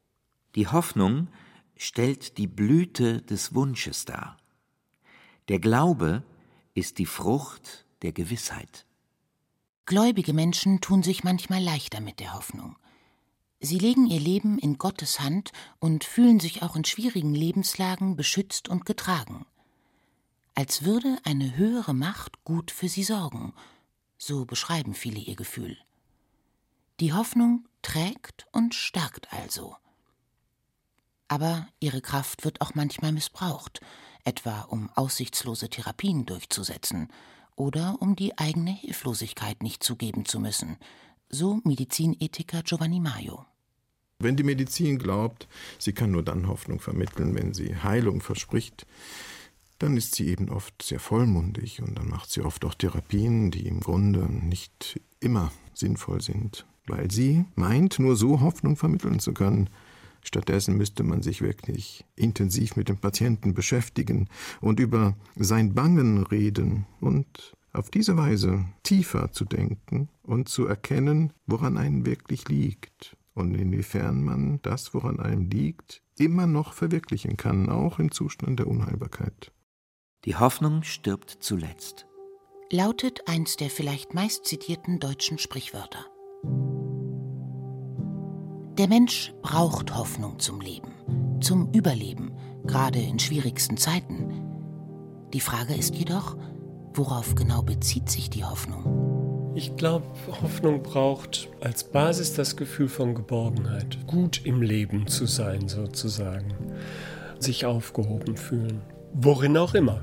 Die 0.55 0.67
Hoffnung 0.67 1.29
stellt 1.77 2.37
die 2.37 2.47
Blüte 2.47 3.21
des 3.21 3.55
Wunsches 3.55 4.05
dar. 4.05 4.37
Der 5.47 5.59
Glaube 5.59 6.23
ist 6.73 6.97
die 6.97 7.05
Frucht 7.05 7.85
der 8.01 8.11
Gewissheit. 8.11 8.85
Gläubige 9.85 10.33
Menschen 10.33 10.81
tun 10.81 11.01
sich 11.01 11.23
manchmal 11.23 11.63
leichter 11.63 12.01
mit 12.01 12.19
der 12.19 12.33
Hoffnung. 12.33 12.75
Sie 13.63 13.77
legen 13.77 14.07
ihr 14.07 14.19
Leben 14.19 14.57
in 14.57 14.79
Gottes 14.79 15.19
Hand 15.19 15.51
und 15.77 16.03
fühlen 16.03 16.39
sich 16.39 16.63
auch 16.63 16.75
in 16.75 16.83
schwierigen 16.83 17.35
Lebenslagen 17.35 18.15
beschützt 18.15 18.67
und 18.69 18.87
getragen. 18.87 19.45
Als 20.55 20.83
würde 20.83 21.19
eine 21.25 21.55
höhere 21.55 21.93
Macht 21.93 22.43
gut 22.43 22.71
für 22.71 22.89
sie 22.89 23.03
sorgen, 23.03 23.53
so 24.17 24.45
beschreiben 24.45 24.95
viele 24.95 25.19
ihr 25.19 25.35
Gefühl. 25.35 25.77
Die 26.99 27.13
Hoffnung 27.13 27.67
trägt 27.83 28.47
und 28.51 28.73
stärkt 28.73 29.31
also. 29.31 29.75
Aber 31.27 31.67
ihre 31.79 32.01
Kraft 32.01 32.43
wird 32.43 32.61
auch 32.61 32.73
manchmal 32.73 33.11
missbraucht, 33.11 33.79
etwa 34.23 34.61
um 34.61 34.89
aussichtslose 34.95 35.69
Therapien 35.69 36.25
durchzusetzen 36.25 37.09
oder 37.55 38.01
um 38.01 38.15
die 38.15 38.39
eigene 38.39 38.71
Hilflosigkeit 38.71 39.61
nicht 39.61 39.83
zugeben 39.83 40.25
zu 40.25 40.39
müssen, 40.39 40.77
so 41.31 41.61
Medizinethiker 41.63 42.61
Giovanni 42.63 42.99
Maio. 42.99 43.45
Wenn 44.19 44.35
die 44.35 44.43
Medizin 44.43 44.99
glaubt, 44.99 45.47
sie 45.79 45.93
kann 45.93 46.11
nur 46.11 46.23
dann 46.23 46.47
Hoffnung 46.47 46.79
vermitteln, 46.79 47.33
wenn 47.33 47.53
sie 47.53 47.75
Heilung 47.75 48.21
verspricht, 48.21 48.85
dann 49.79 49.97
ist 49.97 50.13
sie 50.13 50.27
eben 50.27 50.49
oft 50.49 50.83
sehr 50.83 50.99
vollmundig 50.99 51.81
und 51.81 51.97
dann 51.97 52.07
macht 52.07 52.29
sie 52.29 52.41
oft 52.41 52.63
auch 52.65 52.75
Therapien, 52.75 53.49
die 53.49 53.65
im 53.67 53.79
Grunde 53.79 54.31
nicht 54.31 54.99
immer 55.19 55.51
sinnvoll 55.73 56.21
sind, 56.21 56.67
weil 56.85 57.09
sie 57.09 57.45
meint, 57.55 57.97
nur 57.97 58.15
so 58.15 58.41
Hoffnung 58.41 58.75
vermitteln 58.75 59.19
zu 59.19 59.33
können. 59.33 59.69
Stattdessen 60.23 60.77
müsste 60.77 61.01
man 61.01 61.23
sich 61.23 61.41
wirklich 61.41 62.05
intensiv 62.15 62.75
mit 62.75 62.89
dem 62.89 62.97
Patienten 62.97 63.55
beschäftigen 63.55 64.27
und 64.59 64.79
über 64.79 65.15
sein 65.35 65.73
Bangen 65.73 66.23
reden 66.23 66.85
und 66.99 67.55
auf 67.73 67.89
diese 67.89 68.17
Weise 68.17 68.65
tiefer 68.83 69.31
zu 69.31 69.45
denken 69.45 70.09
und 70.23 70.49
zu 70.49 70.65
erkennen, 70.65 71.33
woran 71.45 71.77
einen 71.77 72.05
wirklich 72.05 72.47
liegt 72.49 73.17
und 73.33 73.55
inwiefern 73.55 74.23
man 74.23 74.59
das, 74.61 74.93
woran 74.93 75.19
einem 75.19 75.49
liegt, 75.49 76.01
immer 76.17 76.47
noch 76.47 76.73
verwirklichen 76.73 77.37
kann, 77.37 77.69
auch 77.69 77.99
im 77.99 78.11
Zustand 78.11 78.59
der 78.59 78.67
Unheilbarkeit. 78.67 79.51
Die 80.25 80.35
Hoffnung 80.35 80.83
stirbt 80.83 81.37
zuletzt. 81.39 82.05
Lautet 82.71 83.27
eins 83.27 83.57
der 83.57 83.69
vielleicht 83.69 84.13
meist 84.13 84.45
zitierten 84.45 84.99
deutschen 84.99 85.37
Sprichwörter. 85.37 86.05
Der 88.77 88.87
Mensch 88.87 89.33
braucht 89.41 89.95
Hoffnung 89.95 90.39
zum 90.39 90.61
Leben, 90.61 90.93
zum 91.41 91.71
Überleben, 91.73 92.31
gerade 92.65 92.99
in 92.99 93.19
schwierigsten 93.19 93.77
Zeiten. 93.77 94.47
Die 95.33 95.41
Frage 95.41 95.75
ist 95.75 95.95
jedoch, 95.95 96.37
worauf 96.93 97.35
genau 97.35 97.61
bezieht 97.61 98.09
sich 98.09 98.29
die 98.29 98.43
Hoffnung? 98.43 99.53
Ich 99.53 99.75
glaube, 99.75 100.05
Hoffnung 100.41 100.81
braucht 100.81 101.49
als 101.59 101.83
Basis 101.83 102.33
das 102.33 102.55
Gefühl 102.55 102.87
von 102.87 103.15
Geborgenheit, 103.15 103.97
gut 104.07 104.45
im 104.45 104.61
Leben 104.61 105.07
zu 105.07 105.25
sein 105.25 105.67
sozusagen, 105.67 106.53
sich 107.39 107.65
aufgehoben 107.65 108.37
fühlen, 108.37 108.81
worin 109.13 109.57
auch 109.57 109.73
immer. 109.73 110.01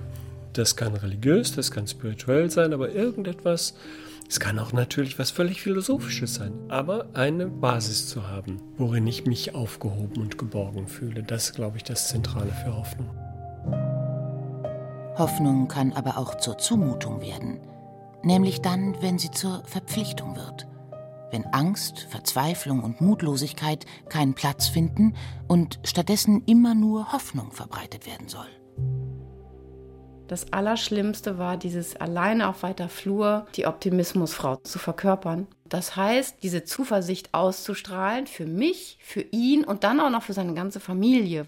Das 0.53 0.77
kann 0.77 0.95
religiös, 0.95 1.55
das 1.55 1.71
kann 1.71 1.87
spirituell 1.87 2.51
sein, 2.51 2.73
aber 2.73 2.93
irgendetwas, 2.93 3.75
es 4.29 4.39
kann 4.39 4.59
auch 4.59 4.75
natürlich 4.75 5.19
was 5.19 5.31
völlig 5.31 5.63
Philosophisches 5.63 6.35
sein, 6.35 6.53
aber 6.69 7.07
eine 7.15 7.47
Basis 7.47 8.09
zu 8.09 8.29
haben, 8.29 8.61
worin 8.77 9.07
ich 9.07 9.25
mich 9.25 9.55
aufgehoben 9.55 10.21
und 10.21 10.37
geborgen 10.37 10.89
fühle, 10.89 11.23
das 11.23 11.47
ist, 11.47 11.55
glaube 11.55 11.79
ich, 11.79 11.85
das 11.85 12.09
Zentrale 12.09 12.53
für 12.65 12.77
Hoffnung. 12.77 13.09
Hoffnung 15.19 15.69
kann 15.69 15.93
aber 15.93 16.19
auch 16.19 16.37
zur 16.37 16.59
Zumutung 16.59 17.21
werden 17.21 17.61
nämlich 18.23 18.61
dann, 18.61 19.01
wenn 19.01 19.19
sie 19.19 19.31
zur 19.31 19.63
Verpflichtung 19.65 20.37
wird, 20.37 20.67
wenn 21.31 21.45
Angst, 21.47 22.07
Verzweiflung 22.11 22.83
und 22.83 23.01
Mutlosigkeit 23.01 23.85
keinen 24.09 24.35
Platz 24.35 24.69
finden 24.69 25.15
und 25.47 25.79
stattdessen 25.85 26.43
immer 26.47 26.75
nur 26.75 27.13
Hoffnung 27.13 27.53
verbreitet 27.53 28.07
werden 28.07 28.29
soll. 28.29 28.47
Das 30.27 30.53
Allerschlimmste 30.53 31.39
war, 31.39 31.57
dieses 31.57 31.97
alleine 31.97 32.49
auf 32.49 32.63
weiter 32.63 32.91
Flur 32.91 33.47
die 33.55 33.67
Optimismusfrau 33.67 34.57
zu 34.57 34.79
verkörpern. 34.79 35.47
Das 35.65 35.97
heißt, 35.97 36.43
diese 36.43 36.65
Zuversicht 36.65 37.33
auszustrahlen 37.33 38.27
für 38.27 38.45
mich, 38.45 38.99
für 39.01 39.23
ihn 39.23 39.65
und 39.65 39.85
dann 39.85 40.01
auch 40.01 40.11
noch 40.11 40.23
für 40.23 40.35
seine 40.35 40.53
ganze 40.53 40.81
Familie. 40.81 41.47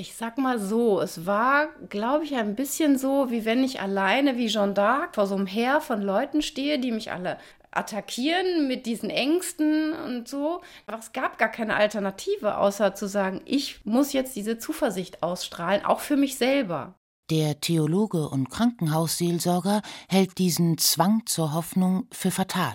Ich 0.00 0.14
sag 0.14 0.38
mal 0.38 0.58
so, 0.58 0.98
es 1.02 1.26
war, 1.26 1.66
glaube 1.90 2.24
ich, 2.24 2.34
ein 2.34 2.54
bisschen 2.54 2.96
so, 2.96 3.30
wie 3.30 3.44
wenn 3.44 3.62
ich 3.62 3.80
alleine 3.80 4.38
wie 4.38 4.46
Jeanne 4.46 4.72
d'Arc 4.72 5.14
vor 5.14 5.26
so 5.26 5.34
einem 5.34 5.46
Heer 5.46 5.82
von 5.82 6.00
Leuten 6.00 6.40
stehe, 6.40 6.78
die 6.78 6.90
mich 6.90 7.12
alle 7.12 7.36
attackieren 7.70 8.66
mit 8.66 8.86
diesen 8.86 9.10
Ängsten 9.10 9.92
und 9.92 10.26
so. 10.26 10.62
Aber 10.86 10.98
es 10.98 11.12
gab 11.12 11.36
gar 11.36 11.50
keine 11.50 11.76
Alternative, 11.76 12.56
außer 12.56 12.94
zu 12.94 13.08
sagen, 13.08 13.42
ich 13.44 13.84
muss 13.84 14.14
jetzt 14.14 14.36
diese 14.36 14.56
Zuversicht 14.56 15.22
ausstrahlen, 15.22 15.84
auch 15.84 16.00
für 16.00 16.16
mich 16.16 16.38
selber. 16.38 16.94
Der 17.28 17.60
Theologe 17.60 18.26
und 18.26 18.48
Krankenhausseelsorger 18.48 19.82
hält 20.08 20.38
diesen 20.38 20.78
Zwang 20.78 21.26
zur 21.26 21.52
Hoffnung 21.52 22.06
für 22.10 22.30
fatal. 22.30 22.72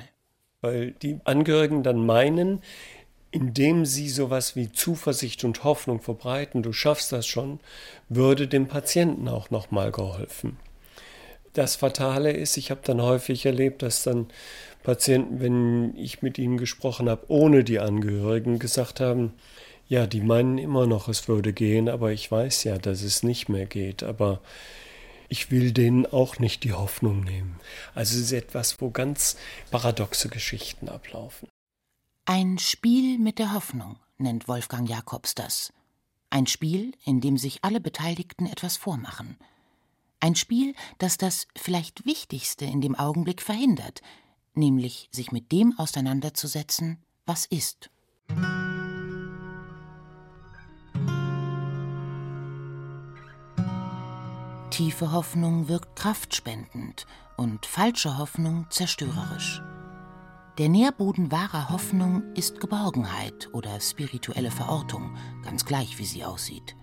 Weil 0.62 0.92
die 0.92 1.20
Angehörigen 1.26 1.82
dann 1.82 2.06
meinen, 2.06 2.62
indem 3.36 3.86
sie 3.86 4.08
sowas 4.08 4.56
wie 4.56 4.72
Zuversicht 4.72 5.44
und 5.44 5.66
Hoffnung 5.66 6.02
verbreiten, 6.02 6.64
du 6.64 6.72
schaffst 6.72 7.12
das 7.12 7.28
schon, 7.28 7.60
würde 8.08 8.48
dem 8.48 8.70
Patienten 8.70 9.28
auch 9.28 9.50
nochmal 9.50 9.92
geholfen. 9.92 10.58
Das 11.52 11.76
Fatale 11.76 12.32
ist, 12.32 12.56
ich 12.56 12.72
habe 12.72 12.80
dann 12.86 13.02
häufig 13.02 13.46
erlebt, 13.46 13.82
dass 13.82 14.04
dann 14.04 14.28
Patienten, 14.84 15.42
wenn 15.42 15.98
ich 15.98 16.22
mit 16.22 16.38
ihnen 16.38 16.58
gesprochen 16.58 17.10
habe, 17.10 17.26
ohne 17.28 17.66
die 17.66 17.80
Angehörigen, 17.80 18.58
gesagt 18.58 19.02
haben, 19.02 19.34
ja, 19.90 20.08
die 20.08 20.22
meinen 20.22 20.58
immer 20.58 20.88
noch, 20.88 21.10
es 21.10 21.28
würde 21.28 21.52
gehen, 21.52 21.90
aber 21.90 22.14
ich 22.14 22.32
weiß 22.32 22.64
ja, 22.64 22.78
dass 22.78 23.02
es 23.02 23.22
nicht 23.22 23.50
mehr 23.50 23.66
geht. 23.66 24.02
Aber 24.02 24.40
ich 25.28 25.52
will 25.52 25.74
denen 25.74 26.06
auch 26.06 26.40
nicht 26.40 26.64
die 26.64 26.74
Hoffnung 26.74 27.26
nehmen. 27.26 27.60
Also 27.96 28.16
es 28.16 28.28
ist 28.28 28.32
etwas, 28.32 28.80
wo 28.80 28.92
ganz 28.92 29.36
paradoxe 29.72 30.30
Geschichten 30.30 30.88
ablaufen. 30.88 31.50
Ein 32.28 32.58
Spiel 32.58 33.20
mit 33.20 33.38
der 33.38 33.54
Hoffnung 33.54 33.98
nennt 34.18 34.48
Wolfgang 34.48 34.90
Jakobs 34.90 35.36
das. 35.36 35.72
Ein 36.32 36.48
Spiel, 36.48 36.94
in 37.04 37.22
dem 37.22 37.38
sich 37.38 37.64
alle 37.64 37.80
Beteiligten 37.80 38.48
etwas 38.48 38.78
vormachen. 38.78 39.38
Ein 40.20 40.34
Spiel, 40.34 40.74
das 40.98 41.20
das 41.20 41.46
vielleicht 41.56 42.08
Wichtigste 42.08 42.66
in 42.66 42.82
dem 42.82 42.96
Augenblick 42.96 43.44
verhindert, 43.44 44.02
nämlich 44.56 45.08
sich 45.12 45.32
mit 45.32 45.52
dem 45.52 45.78
auseinanderzusetzen, 45.78 46.98
was 47.28 47.46
ist. 47.46 47.92
Tiefe 54.72 55.12
Hoffnung 55.12 55.68
wirkt 55.68 55.96
kraftspendend 55.96 57.06
und 57.38 57.68
falsche 57.68 58.18
Hoffnung 58.18 58.66
zerstörerisch. 58.72 59.62
Der 60.58 60.70
Nährboden 60.70 61.34
wahrer 61.34 61.70
Hoffnung 61.70 62.24
ist 62.34 62.62
Geborgenheit 62.62 63.50
oder 63.52 63.82
spirituelle 63.82 64.52
Verortung, 64.52 65.18
ganz 65.44 65.66
gleich 65.66 65.98
wie 65.98 66.06
sie 66.06 66.24
aussieht. 66.24 66.78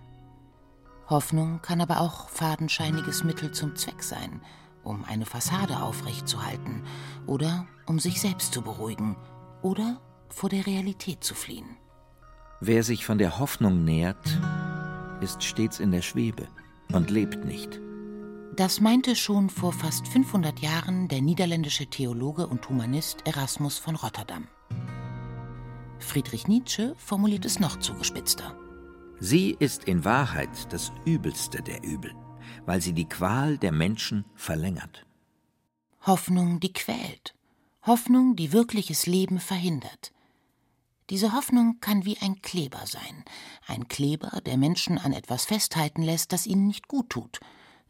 Hoffnung 1.08 1.62
kann 1.62 1.80
aber 1.80 2.00
auch 2.00 2.28
fadenscheiniges 2.28 3.24
Mittel 3.24 3.52
zum 3.52 3.74
Zweck 3.74 4.02
sein, 4.02 4.42
um 4.82 5.04
eine 5.04 5.24
Fassade 5.24 5.80
aufrechtzuerhalten 5.80 6.82
oder 7.26 7.66
um 7.86 7.98
sich 7.98 8.20
selbst 8.20 8.52
zu 8.52 8.60
beruhigen 8.60 9.16
oder 9.62 10.02
vor 10.28 10.50
der 10.50 10.66
Realität 10.66 11.24
zu 11.24 11.34
fliehen. 11.34 11.78
Wer 12.60 12.82
sich 12.82 13.06
von 13.06 13.16
der 13.16 13.38
Hoffnung 13.38 13.84
nährt, 13.84 14.38
ist 15.22 15.42
stets 15.42 15.80
in 15.80 15.92
der 15.92 16.02
Schwebe 16.02 16.46
und 16.92 17.10
lebt 17.10 17.46
nicht. 17.46 17.80
Das 18.54 18.80
meinte 18.80 19.16
schon 19.16 19.48
vor 19.48 19.72
fast 19.72 20.06
500 20.06 20.60
Jahren 20.60 21.08
der 21.08 21.22
niederländische 21.22 21.86
Theologe 21.86 22.46
und 22.46 22.68
Humanist 22.68 23.26
Erasmus 23.26 23.78
von 23.78 23.96
Rotterdam. 23.96 24.46
Friedrich 25.98 26.48
Nietzsche 26.48 26.94
formuliert 26.98 27.46
es 27.46 27.60
noch 27.60 27.78
zugespitzter. 27.78 28.54
Sie 29.18 29.56
ist 29.58 29.84
in 29.84 30.04
Wahrheit 30.04 30.70
das 30.70 30.92
Übelste 31.06 31.62
der 31.62 31.82
Übel, 31.82 32.12
weil 32.66 32.82
sie 32.82 32.92
die 32.92 33.08
Qual 33.08 33.56
der 33.56 33.72
Menschen 33.72 34.26
verlängert. 34.34 35.06
Hoffnung, 36.02 36.60
die 36.60 36.74
quält. 36.74 37.34
Hoffnung, 37.86 38.36
die 38.36 38.52
wirkliches 38.52 39.06
Leben 39.06 39.40
verhindert. 39.40 40.12
Diese 41.08 41.32
Hoffnung 41.32 41.80
kann 41.80 42.04
wie 42.04 42.18
ein 42.18 42.42
Kleber 42.42 42.86
sein, 42.86 43.24
ein 43.66 43.88
Kleber, 43.88 44.42
der 44.44 44.58
Menschen 44.58 44.98
an 44.98 45.14
etwas 45.14 45.46
festhalten 45.46 46.02
lässt, 46.02 46.32
das 46.32 46.46
ihnen 46.46 46.66
nicht 46.66 46.86
gut 46.86 47.08
tut. 47.08 47.40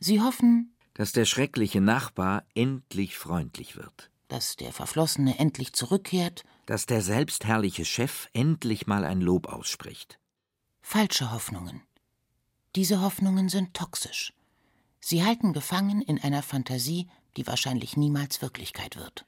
Sie 0.04 0.20
hoffen, 0.20 0.74
dass 0.94 1.12
der 1.12 1.24
schreckliche 1.26 1.80
Nachbar 1.80 2.44
endlich 2.56 3.16
freundlich 3.16 3.76
wird, 3.76 4.10
dass 4.26 4.56
der 4.56 4.72
Verflossene 4.72 5.38
endlich 5.38 5.74
zurückkehrt, 5.74 6.42
dass 6.66 6.86
der 6.86 7.02
selbstherrliche 7.02 7.84
Chef 7.84 8.28
endlich 8.32 8.88
mal 8.88 9.04
ein 9.04 9.20
Lob 9.20 9.46
ausspricht. 9.46 10.18
Falsche 10.80 11.30
Hoffnungen. 11.30 11.82
Diese 12.74 13.00
Hoffnungen 13.00 13.48
sind 13.48 13.74
toxisch. 13.74 14.32
Sie 14.98 15.22
halten 15.22 15.52
gefangen 15.52 16.02
in 16.02 16.20
einer 16.20 16.42
Fantasie, 16.42 17.06
die 17.36 17.46
wahrscheinlich 17.46 17.96
niemals 17.96 18.42
Wirklichkeit 18.42 18.96
wird. 18.96 19.24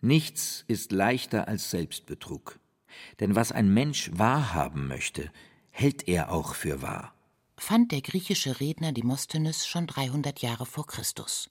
Nichts 0.00 0.64
ist 0.68 0.92
leichter 0.92 1.48
als 1.48 1.70
Selbstbetrug. 1.70 2.60
Denn 3.18 3.34
was 3.34 3.50
ein 3.50 3.68
Mensch 3.68 4.12
wahrhaben 4.14 4.86
möchte, 4.86 5.32
hält 5.70 6.06
er 6.06 6.30
auch 6.30 6.54
für 6.54 6.82
wahr. 6.82 7.13
Fand 7.56 7.92
der 7.92 8.00
griechische 8.00 8.60
Redner 8.60 8.92
Demosthenes 8.92 9.66
schon 9.66 9.86
300 9.86 10.40
Jahre 10.42 10.66
vor 10.66 10.86
Christus. 10.86 11.50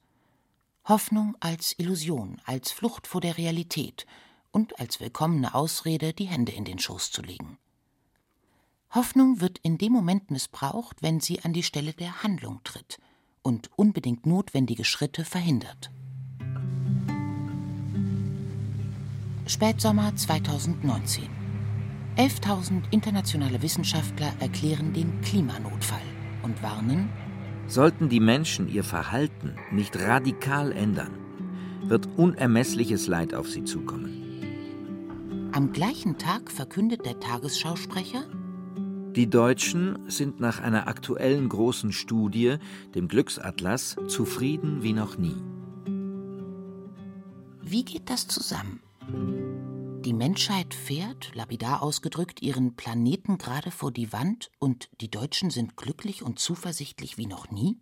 Hoffnung 0.86 1.36
als 1.40 1.74
Illusion, 1.80 2.42
als 2.44 2.72
Flucht 2.72 3.08
vor 3.08 3.22
der 3.22 3.38
Realität 3.38 4.06
und 4.52 4.80
als 4.80 5.00
willkommene 5.00 5.56
Ausrede, 5.56 6.14
die 6.14 6.26
Hände 6.28 6.52
in 6.52 6.66
den 6.66 6.78
Schoß 6.78 7.12
zu 7.12 7.22
legen. 7.22 7.58
Hoffnung 8.92 9.42
wird 9.42 9.60
in 9.60 9.78
dem 9.78 9.94
Moment 9.94 10.30
missbraucht, 10.30 11.02
wenn 11.02 11.20
sie 11.20 11.44
an 11.44 11.54
die 11.54 11.64
Stelle 11.64 11.94
der 11.94 12.22
Handlung 12.22 12.62
tritt 12.64 13.00
und 13.42 13.72
unbedingt 13.76 14.26
notwendige 14.26 14.86
Schritte 14.86 15.26
verhindert. 15.26 15.90
Spätsommer 19.46 20.16
2019. 20.16 21.43
11.000 22.18 22.84
internationale 22.92 23.64
Wissenschaftler 23.64 24.32
erklären 24.40 24.94
den 24.94 25.20
Klimanotfall 25.22 26.02
und 26.44 26.62
warnen, 26.62 27.10
sollten 27.66 28.08
die 28.08 28.20
Menschen 28.20 28.68
ihr 28.68 28.84
Verhalten 28.84 29.56
nicht 29.72 30.00
radikal 30.00 30.72
ändern, 30.72 31.12
wird 31.86 32.08
unermessliches 32.16 33.08
Leid 33.08 33.34
auf 33.34 33.50
sie 33.50 33.64
zukommen. 33.64 35.50
Am 35.54 35.72
gleichen 35.72 36.20
Tag 36.20 36.52
verkündet 36.52 37.04
der 37.04 37.20
Tagesschausprecher, 37.20 38.26
die 39.16 39.30
Deutschen 39.30 39.98
sind 40.08 40.40
nach 40.40 40.60
einer 40.60 40.88
aktuellen 40.88 41.50
großen 41.50 41.92
Studie, 41.92 42.58
dem 42.94 43.08
Glücksatlas, 43.08 43.96
zufrieden 44.08 44.84
wie 44.84 44.94
noch 44.94 45.18
nie. 45.18 45.36
Wie 47.62 47.86
geht 47.86 48.10
das 48.12 48.28
zusammen? 48.28 48.82
Die 50.04 50.14
Menschheit 50.14 50.74
fährt, 50.74 51.34
lapidar 51.34 51.82
ausgedrückt, 51.82 52.42
ihren 52.42 52.76
Planeten 52.76 53.38
gerade 53.38 53.72
vor 53.72 53.90
die 53.90 54.12
Wand 54.12 54.52
und 54.60 54.90
die 55.00 55.10
Deutschen 55.10 55.50
sind 55.50 55.78
glücklich 55.78 56.24
und 56.24 56.40
zuversichtlich 56.40 57.18
wie 57.18 57.26
noch 57.26 57.52
nie? 57.52 57.78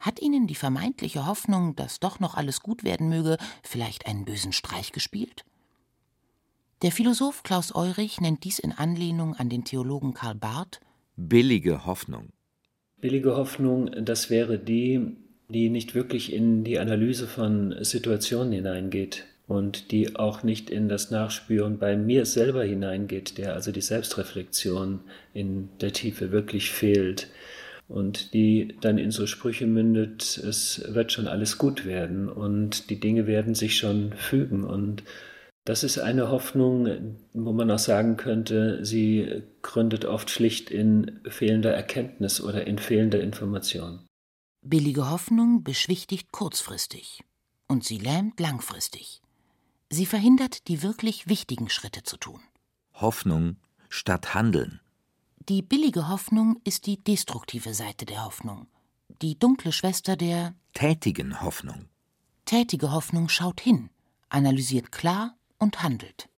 Hat 0.00 0.20
ihnen 0.20 0.48
die 0.48 0.56
vermeintliche 0.56 1.24
Hoffnung, 1.26 1.76
dass 1.76 2.00
doch 2.00 2.18
noch 2.18 2.34
alles 2.34 2.62
gut 2.62 2.82
werden 2.82 3.08
möge, 3.08 3.36
vielleicht 3.62 4.06
einen 4.06 4.24
bösen 4.24 4.52
Streich 4.52 4.90
gespielt? 4.90 5.44
Der 6.82 6.90
Philosoph 6.90 7.44
Klaus 7.44 7.72
Eurich 7.72 8.20
nennt 8.20 8.42
dies 8.42 8.58
in 8.58 8.72
Anlehnung 8.72 9.36
an 9.36 9.48
den 9.48 9.62
Theologen 9.64 10.14
Karl 10.14 10.34
Barth 10.34 10.80
billige 11.16 11.86
Hoffnung. 11.86 12.30
Billige 13.00 13.36
Hoffnung, 13.36 13.88
das 14.04 14.30
wäre 14.30 14.58
die, 14.58 15.16
die 15.48 15.68
nicht 15.70 15.94
wirklich 15.94 16.32
in 16.32 16.64
die 16.64 16.80
Analyse 16.80 17.28
von 17.28 17.76
Situationen 17.84 18.52
hineingeht, 18.52 19.26
und 19.52 19.90
die 19.92 20.16
auch 20.16 20.42
nicht 20.42 20.70
in 20.70 20.88
das 20.88 21.10
Nachspüren 21.10 21.78
bei 21.78 21.94
mir 21.94 22.24
selber 22.24 22.64
hineingeht, 22.64 23.36
der 23.36 23.52
also 23.52 23.70
die 23.70 23.82
Selbstreflexion 23.82 25.00
in 25.34 25.68
der 25.82 25.92
Tiefe 25.92 26.32
wirklich 26.32 26.70
fehlt 26.70 27.28
und 27.86 28.32
die 28.32 28.76
dann 28.80 28.96
in 28.96 29.10
so 29.10 29.26
Sprüche 29.26 29.66
mündet, 29.66 30.38
es 30.38 30.82
wird 30.88 31.12
schon 31.12 31.28
alles 31.28 31.58
gut 31.58 31.84
werden 31.84 32.30
und 32.30 32.88
die 32.88 32.98
Dinge 32.98 33.26
werden 33.26 33.54
sich 33.54 33.76
schon 33.76 34.14
fügen 34.14 34.64
und 34.64 35.02
das 35.64 35.84
ist 35.84 35.98
eine 35.98 36.30
Hoffnung, 36.30 37.18
wo 37.34 37.52
man 37.52 37.70
auch 37.70 37.78
sagen 37.78 38.16
könnte, 38.16 38.84
sie 38.84 39.42
gründet 39.60 40.06
oft 40.06 40.30
schlicht 40.30 40.70
in 40.70 41.20
fehlender 41.28 41.72
Erkenntnis 41.72 42.40
oder 42.40 42.66
in 42.66 42.78
fehlender 42.78 43.20
Information. 43.20 44.00
Billige 44.62 45.10
Hoffnung 45.10 45.62
beschwichtigt 45.62 46.32
kurzfristig 46.32 47.22
und 47.68 47.84
sie 47.84 47.98
lähmt 47.98 48.40
langfristig. 48.40 49.21
Sie 49.94 50.06
verhindert, 50.06 50.68
die 50.68 50.82
wirklich 50.82 51.28
wichtigen 51.28 51.68
Schritte 51.68 52.02
zu 52.02 52.16
tun. 52.16 52.40
Hoffnung 52.94 53.56
statt 53.90 54.32
Handeln. 54.32 54.80
Die 55.50 55.60
billige 55.60 56.08
Hoffnung 56.08 56.58
ist 56.64 56.86
die 56.86 56.96
destruktive 56.96 57.74
Seite 57.74 58.06
der 58.06 58.24
Hoffnung, 58.24 58.68
die 59.20 59.38
dunkle 59.38 59.70
Schwester 59.70 60.16
der 60.16 60.54
tätigen 60.72 61.42
Hoffnung. 61.42 61.90
Tätige 62.46 62.90
Hoffnung 62.90 63.28
schaut 63.28 63.60
hin, 63.60 63.90
analysiert 64.30 64.92
klar 64.92 65.36
und 65.58 65.82
handelt. 65.82 66.30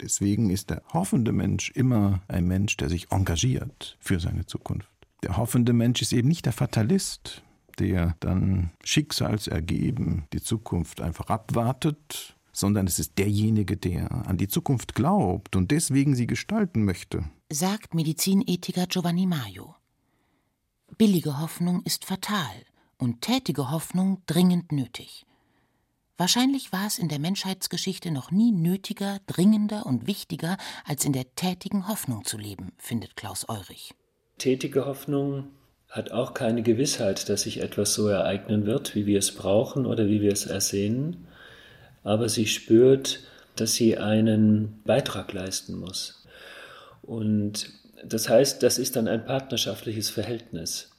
Deswegen 0.00 0.48
ist 0.48 0.70
der 0.70 0.82
hoffende 0.94 1.32
Mensch 1.32 1.72
immer 1.72 2.22
ein 2.26 2.46
Mensch, 2.46 2.78
der 2.78 2.88
sich 2.88 3.12
engagiert 3.12 3.98
für 4.00 4.18
seine 4.18 4.46
Zukunft. 4.46 4.88
Der 5.22 5.36
hoffende 5.36 5.74
Mensch 5.74 6.00
ist 6.00 6.14
eben 6.14 6.28
nicht 6.28 6.46
der 6.46 6.54
Fatalist, 6.54 7.42
der 7.78 8.16
dann 8.20 8.70
schicksalsergeben 8.82 10.24
die 10.32 10.40
Zukunft 10.40 11.02
einfach 11.02 11.26
abwartet 11.26 12.34
sondern 12.54 12.86
es 12.86 12.98
ist 12.98 13.18
derjenige, 13.18 13.76
der 13.76 14.10
an 14.26 14.38
die 14.38 14.48
Zukunft 14.48 14.94
glaubt 14.94 15.56
und 15.56 15.70
deswegen 15.70 16.14
sie 16.14 16.26
gestalten 16.26 16.84
möchte. 16.84 17.24
Sagt 17.50 17.94
Medizinethiker 17.94 18.86
Giovanni 18.86 19.26
Maio. 19.26 19.74
Billige 20.96 21.40
Hoffnung 21.40 21.82
ist 21.82 22.04
fatal 22.04 22.64
und 22.96 23.20
tätige 23.20 23.70
Hoffnung 23.70 24.22
dringend 24.26 24.70
nötig. 24.72 25.26
Wahrscheinlich 26.16 26.72
war 26.72 26.86
es 26.86 27.00
in 27.00 27.08
der 27.08 27.18
Menschheitsgeschichte 27.18 28.12
noch 28.12 28.30
nie 28.30 28.52
nötiger, 28.52 29.18
dringender 29.26 29.84
und 29.84 30.06
wichtiger, 30.06 30.56
als 30.84 31.04
in 31.04 31.12
der 31.12 31.34
tätigen 31.34 31.88
Hoffnung 31.88 32.24
zu 32.24 32.38
leben, 32.38 32.70
findet 32.78 33.16
Klaus 33.16 33.48
Eurich. 33.48 33.94
Tätige 34.38 34.86
Hoffnung 34.86 35.48
hat 35.88 36.12
auch 36.12 36.32
keine 36.32 36.62
Gewissheit, 36.62 37.28
dass 37.28 37.42
sich 37.42 37.60
etwas 37.60 37.94
so 37.94 38.06
ereignen 38.06 38.64
wird, 38.64 38.94
wie 38.94 39.06
wir 39.06 39.18
es 39.18 39.34
brauchen 39.34 39.86
oder 39.86 40.06
wie 40.06 40.20
wir 40.20 40.32
es 40.32 40.46
ersehnen 40.46 41.26
aber 42.04 42.28
sie 42.28 42.46
spürt, 42.46 43.20
dass 43.56 43.74
sie 43.74 43.98
einen 43.98 44.82
Beitrag 44.84 45.32
leisten 45.32 45.74
muss. 45.74 46.24
Und 47.02 47.70
das 48.04 48.28
heißt, 48.28 48.62
das 48.62 48.78
ist 48.78 48.96
dann 48.96 49.08
ein 49.08 49.24
partnerschaftliches 49.24 50.10
Verhältnis, 50.10 50.90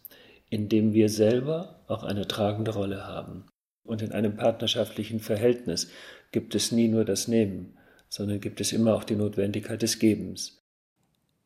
in 0.49 0.67
dem 0.67 0.93
wir 0.93 1.09
selber 1.09 1.83
auch 1.87 2.03
eine 2.03 2.27
tragende 2.27 2.73
Rolle 2.73 3.05
haben. 3.05 3.45
Und 3.83 4.01
in 4.01 4.11
einem 4.11 4.35
partnerschaftlichen 4.35 5.19
Verhältnis 5.19 5.89
gibt 6.31 6.55
es 6.55 6.71
nie 6.71 6.87
nur 6.87 7.05
das 7.05 7.27
Nehmen, 7.27 7.77
sondern 8.09 8.41
gibt 8.41 8.59
es 8.59 8.71
immer 8.71 8.95
auch 8.95 9.03
die 9.03 9.15
Notwendigkeit 9.15 9.81
des 9.81 9.99
Gebens. 9.99 10.63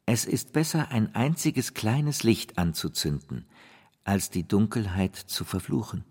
Es 0.06 0.26
ist 0.26 0.54
besser, 0.54 0.90
ein 0.90 1.14
einziges 1.14 1.74
kleines 1.74 2.24
Licht 2.24 2.58
anzuzünden, 2.58 3.46
als 4.04 4.30
die 4.30 4.48
Dunkelheit 4.48 5.16
zu 5.16 5.44
verfluchen. 5.44 6.06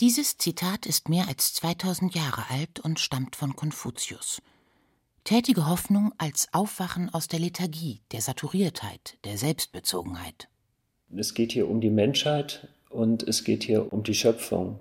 Dieses 0.00 0.38
Zitat 0.38 0.86
ist 0.86 1.08
mehr 1.08 1.28
als 1.28 1.54
2000 1.54 2.16
Jahre 2.16 2.42
alt 2.50 2.80
und 2.80 2.98
stammt 2.98 3.36
von 3.36 3.54
Konfuzius. 3.54 4.42
Tätige 5.22 5.68
Hoffnung 5.68 6.12
als 6.18 6.48
Aufwachen 6.50 7.14
aus 7.14 7.28
der 7.28 7.38
Lethargie, 7.38 8.00
der 8.10 8.20
Saturiertheit, 8.20 9.18
der 9.24 9.38
Selbstbezogenheit. 9.38 10.48
Es 11.16 11.34
geht 11.34 11.52
hier 11.52 11.70
um 11.70 11.80
die 11.80 11.90
Menschheit 11.90 12.66
und 12.90 13.22
es 13.22 13.44
geht 13.44 13.62
hier 13.62 13.92
um 13.92 14.02
die 14.02 14.16
Schöpfung. 14.16 14.80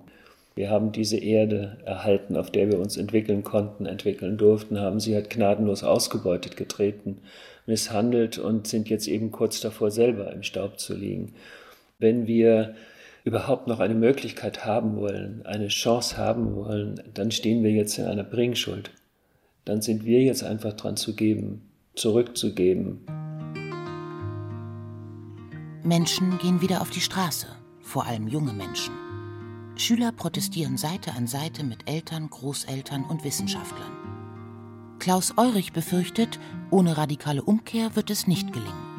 Wir 0.55 0.71
haben 0.71 0.91
diese 0.91 1.17
Erde 1.17 1.77
erhalten, 1.85 2.35
auf 2.35 2.49
der 2.49 2.71
wir 2.71 2.79
uns 2.79 2.97
entwickeln 2.97 3.43
konnten, 3.43 3.85
entwickeln 3.85 4.39
durften, 4.39 4.79
haben 4.79 4.99
sie 4.99 5.13
halt 5.13 5.29
gnadenlos 5.29 5.83
ausgebeutet, 5.83 6.57
getreten, 6.57 7.19
misshandelt 7.67 8.39
und 8.39 8.65
sind 8.65 8.89
jetzt 8.89 9.07
eben 9.07 9.29
kurz 9.29 9.59
davor, 9.59 9.91
selber 9.91 10.33
im 10.33 10.41
Staub 10.41 10.79
zu 10.79 10.95
liegen. 10.95 11.35
Wenn 11.99 12.25
wir 12.25 12.73
überhaupt 13.23 13.67
noch 13.67 13.79
eine 13.79 13.95
Möglichkeit 13.95 14.65
haben 14.65 14.97
wollen, 14.97 15.45
eine 15.45 15.69
Chance 15.69 16.17
haben 16.17 16.55
wollen, 16.55 17.01
dann 17.13 17.31
stehen 17.31 17.63
wir 17.63 17.71
jetzt 17.71 17.97
in 17.97 18.05
einer 18.05 18.23
Bringschuld. 18.23 18.91
Dann 19.65 19.81
sind 19.81 20.05
wir 20.05 20.21
jetzt 20.21 20.43
einfach 20.43 20.73
dran 20.73 20.97
zu 20.97 21.15
geben, 21.15 21.69
zurückzugeben. 21.95 22.99
Menschen 25.83 26.37
gehen 26.39 26.61
wieder 26.61 26.81
auf 26.81 26.89
die 26.89 27.01
Straße, 27.01 27.47
vor 27.81 28.05
allem 28.05 28.27
junge 28.27 28.53
Menschen. 28.53 28.93
Schüler 29.75 30.11
protestieren 30.11 30.77
Seite 30.77 31.13
an 31.13 31.27
Seite 31.27 31.63
mit 31.63 31.89
Eltern, 31.89 32.29
Großeltern 32.29 33.05
und 33.05 33.23
Wissenschaftlern. 33.23 33.91
Klaus 34.99 35.33
Eurich 35.37 35.73
befürchtet, 35.73 36.39
ohne 36.71 36.97
radikale 36.97 37.41
Umkehr 37.41 37.95
wird 37.95 38.09
es 38.09 38.27
nicht 38.27 38.53
gelingen. 38.53 38.92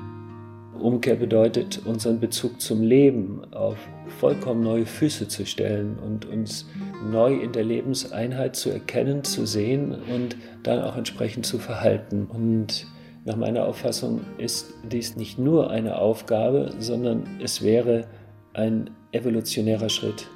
Umkehr 0.80 1.16
bedeutet, 1.16 1.82
unseren 1.84 2.20
Bezug 2.20 2.60
zum 2.60 2.82
Leben 2.82 3.42
auf 3.52 3.76
vollkommen 4.18 4.62
neue 4.62 4.86
Füße 4.86 5.28
zu 5.28 5.46
stellen 5.46 5.98
und 5.98 6.26
uns 6.26 6.66
neu 7.10 7.34
in 7.34 7.52
der 7.52 7.64
Lebenseinheit 7.64 8.56
zu 8.56 8.70
erkennen, 8.70 9.24
zu 9.24 9.46
sehen 9.46 9.94
und 10.14 10.36
dann 10.62 10.82
auch 10.82 10.96
entsprechend 10.96 11.46
zu 11.46 11.58
verhalten. 11.58 12.26
Und 12.26 12.86
nach 13.24 13.36
meiner 13.36 13.66
Auffassung 13.66 14.20
ist 14.38 14.74
dies 14.90 15.16
nicht 15.16 15.38
nur 15.38 15.70
eine 15.70 15.98
Aufgabe, 15.98 16.72
sondern 16.78 17.24
es 17.42 17.62
wäre 17.62 18.06
ein 18.52 18.90
evolutionärer 19.12 19.88
Schritt, 19.88 20.28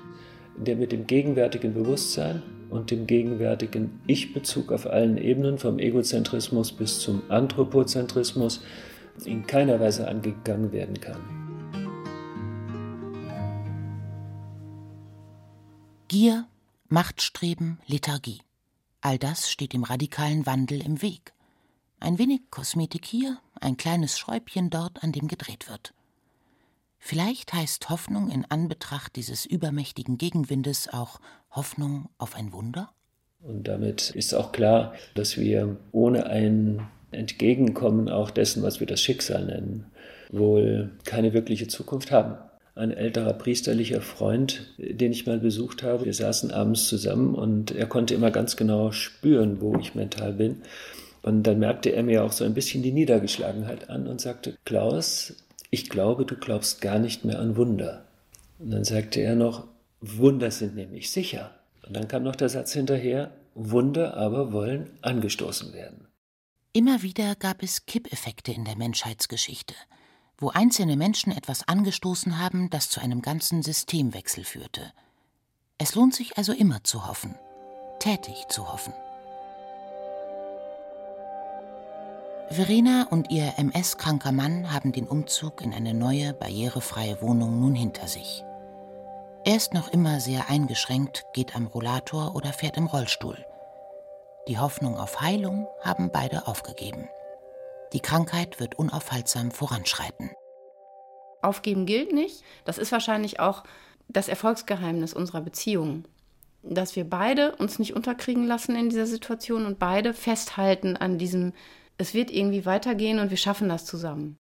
der 0.56 0.76
mit 0.76 0.92
dem 0.92 1.06
gegenwärtigen 1.06 1.74
Bewusstsein 1.74 2.42
und 2.70 2.90
dem 2.90 3.06
gegenwärtigen 3.06 4.00
Ich-Bezug 4.06 4.72
auf 4.72 4.86
allen 4.86 5.16
Ebenen, 5.16 5.58
vom 5.58 5.78
Egozentrismus 5.78 6.72
bis 6.72 7.00
zum 7.00 7.22
Anthropozentrismus, 7.28 8.62
in 9.26 9.46
keiner 9.46 9.80
Weise 9.80 10.08
angegangen 10.08 10.72
werden 10.72 11.00
kann. 11.00 11.20
Gier, 16.08 16.46
Machtstreben, 16.88 17.80
Lethargie. 17.86 18.40
All 19.00 19.18
das 19.18 19.50
steht 19.50 19.72
dem 19.74 19.84
radikalen 19.84 20.46
Wandel 20.46 20.80
im 20.80 21.02
Weg. 21.02 21.32
Ein 22.00 22.18
wenig 22.18 22.40
Kosmetik 22.50 23.04
hier, 23.04 23.38
ein 23.60 23.76
kleines 23.76 24.18
Schräubchen 24.18 24.70
dort, 24.70 25.02
an 25.02 25.12
dem 25.12 25.28
gedreht 25.28 25.68
wird. 25.68 25.92
Vielleicht 26.98 27.52
heißt 27.52 27.90
Hoffnung 27.90 28.30
in 28.30 28.44
Anbetracht 28.44 29.16
dieses 29.16 29.46
übermächtigen 29.46 30.18
Gegenwindes 30.18 30.88
auch 30.88 31.20
Hoffnung 31.50 32.08
auf 32.18 32.34
ein 32.34 32.52
Wunder? 32.52 32.90
Und 33.40 33.68
damit 33.68 34.10
ist 34.10 34.34
auch 34.34 34.50
klar, 34.50 34.94
dass 35.14 35.36
wir 35.36 35.76
ohne 35.92 36.26
ein 36.26 36.88
Entgegenkommen 37.10 38.08
auch 38.08 38.30
dessen, 38.30 38.62
was 38.62 38.80
wir 38.80 38.86
das 38.86 39.00
Schicksal 39.00 39.44
nennen, 39.46 39.86
wohl 40.30 40.90
keine 41.04 41.32
wirkliche 41.32 41.68
Zukunft 41.68 42.10
haben. 42.10 42.36
Ein 42.74 42.92
älterer 42.92 43.32
priesterlicher 43.32 44.00
Freund, 44.00 44.74
den 44.78 45.10
ich 45.10 45.26
mal 45.26 45.38
besucht 45.38 45.82
habe, 45.82 46.04
wir 46.04 46.14
saßen 46.14 46.52
abends 46.52 46.86
zusammen 46.86 47.34
und 47.34 47.72
er 47.72 47.86
konnte 47.86 48.14
immer 48.14 48.30
ganz 48.30 48.56
genau 48.56 48.92
spüren, 48.92 49.60
wo 49.60 49.76
ich 49.78 49.94
mental 49.94 50.34
bin. 50.34 50.62
Und 51.22 51.42
dann 51.42 51.58
merkte 51.58 51.90
er 51.90 52.02
mir 52.02 52.24
auch 52.24 52.32
so 52.32 52.44
ein 52.44 52.54
bisschen 52.54 52.82
die 52.82 52.92
Niedergeschlagenheit 52.92 53.90
an 53.90 54.06
und 54.06 54.20
sagte, 54.20 54.56
Klaus, 54.64 55.34
ich 55.70 55.90
glaube, 55.90 56.24
du 56.24 56.36
glaubst 56.36 56.80
gar 56.80 56.98
nicht 56.98 57.24
mehr 57.24 57.38
an 57.40 57.56
Wunder. 57.56 58.04
Und 58.58 58.70
dann 58.70 58.84
sagte 58.84 59.20
er 59.20 59.34
noch, 59.34 59.66
Wunder 60.00 60.50
sind 60.50 60.76
nämlich 60.76 61.10
sicher. 61.10 61.50
Und 61.86 61.96
dann 61.96 62.08
kam 62.08 62.22
noch 62.22 62.36
der 62.36 62.48
Satz 62.48 62.72
hinterher, 62.72 63.30
Wunder 63.54 64.16
aber 64.16 64.52
wollen 64.52 64.90
angestoßen 65.02 65.72
werden. 65.72 66.07
Immer 66.72 67.02
wieder 67.02 67.34
gab 67.34 67.62
es 67.62 67.86
Kippeffekte 67.86 68.52
in 68.52 68.64
der 68.64 68.76
Menschheitsgeschichte, 68.76 69.74
wo 70.36 70.50
einzelne 70.50 70.96
Menschen 70.96 71.32
etwas 71.32 71.66
angestoßen 71.66 72.38
haben, 72.38 72.68
das 72.68 72.90
zu 72.90 73.00
einem 73.00 73.22
ganzen 73.22 73.62
Systemwechsel 73.62 74.44
führte. 74.44 74.92
Es 75.78 75.94
lohnt 75.94 76.14
sich 76.14 76.36
also 76.36 76.52
immer 76.52 76.84
zu 76.84 77.06
hoffen, 77.06 77.34
tätig 78.00 78.46
zu 78.50 78.70
hoffen. 78.70 78.92
Verena 82.50 83.06
und 83.10 83.30
ihr 83.30 83.54
MS-kranker 83.58 84.32
Mann 84.32 84.72
haben 84.72 84.92
den 84.92 85.06
Umzug 85.06 85.62
in 85.62 85.72
eine 85.72 85.94
neue, 85.94 86.34
barrierefreie 86.34 87.20
Wohnung 87.22 87.60
nun 87.60 87.74
hinter 87.74 88.08
sich. 88.08 88.44
Er 89.44 89.56
ist 89.56 89.72
noch 89.72 89.88
immer 89.88 90.20
sehr 90.20 90.50
eingeschränkt, 90.50 91.24
geht 91.32 91.56
am 91.56 91.66
Rollator 91.66 92.34
oder 92.34 92.52
fährt 92.52 92.76
im 92.76 92.86
Rollstuhl. 92.86 93.44
Die 94.48 94.58
Hoffnung 94.58 94.96
auf 94.96 95.20
Heilung 95.20 95.68
haben 95.82 96.10
beide 96.10 96.46
aufgegeben. 96.46 97.06
Die 97.92 98.00
Krankheit 98.00 98.58
wird 98.60 98.78
unaufhaltsam 98.78 99.50
voranschreiten. 99.50 100.30
Aufgeben 101.42 101.84
gilt 101.84 102.14
nicht. 102.14 102.42
Das 102.64 102.78
ist 102.78 102.90
wahrscheinlich 102.90 103.40
auch 103.40 103.62
das 104.08 104.26
Erfolgsgeheimnis 104.26 105.12
unserer 105.12 105.42
Beziehung. 105.42 106.04
Dass 106.62 106.96
wir 106.96 107.04
beide 107.08 107.56
uns 107.56 107.78
nicht 107.78 107.94
unterkriegen 107.94 108.46
lassen 108.46 108.74
in 108.74 108.88
dieser 108.88 109.06
Situation 109.06 109.66
und 109.66 109.78
beide 109.78 110.14
festhalten 110.14 110.96
an 110.96 111.18
diesem 111.18 111.52
es 111.98 112.14
wird 112.14 112.30
irgendwie 112.30 112.64
weitergehen 112.64 113.18
und 113.18 113.28
wir 113.28 113.36
schaffen 113.36 113.68
das 113.68 113.84
zusammen. 113.84 114.38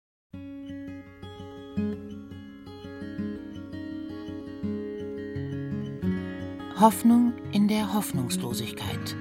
Hoffnung 6.80 7.34
in 7.52 7.68
der 7.68 7.92
Hoffnungslosigkeit. 7.92 9.16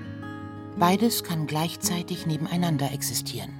Beides 0.80 1.26
kann 1.26 1.46
gleichzeitig 1.46 2.26
nebeneinander 2.26 2.94
existieren. 2.94 3.52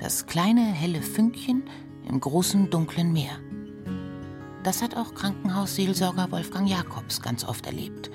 Das 0.00 0.26
kleine 0.26 0.62
helle 0.62 1.00
Fünkchen 1.00 1.62
im 2.08 2.18
großen 2.18 2.70
dunklen 2.70 3.12
Meer. 3.12 3.38
Das 4.64 4.82
hat 4.82 4.96
auch 4.96 5.14
Krankenhausseelsorger 5.14 6.32
Wolfgang 6.32 6.68
Jakobs 6.68 7.22
ganz 7.22 7.44
oft 7.44 7.66
erlebt. 7.66 8.10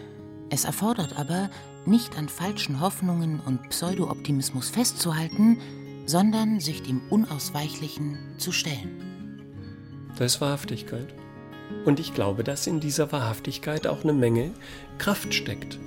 Es 0.49 0.65
erfordert 0.65 1.17
aber, 1.17 1.49
nicht 1.85 2.17
an 2.17 2.27
falschen 2.27 2.81
Hoffnungen 2.81 3.39
und 3.39 3.69
Pseudo-Optimismus 3.69 4.69
festzuhalten, 4.69 5.61
sondern 6.05 6.59
sich 6.59 6.83
dem 6.83 7.01
Unausweichlichen 7.09 8.17
zu 8.37 8.51
stellen. 8.51 10.09
Das 10.17 10.33
ist 10.33 10.41
Wahrhaftigkeit. 10.41 11.13
Und 11.85 12.01
ich 12.01 12.13
glaube, 12.13 12.43
dass 12.43 12.67
in 12.67 12.81
dieser 12.81 13.13
Wahrhaftigkeit 13.13 13.87
auch 13.87 14.03
eine 14.03 14.13
Menge 14.13 14.51
Kraft 14.97 15.33
steckt. 15.33 15.79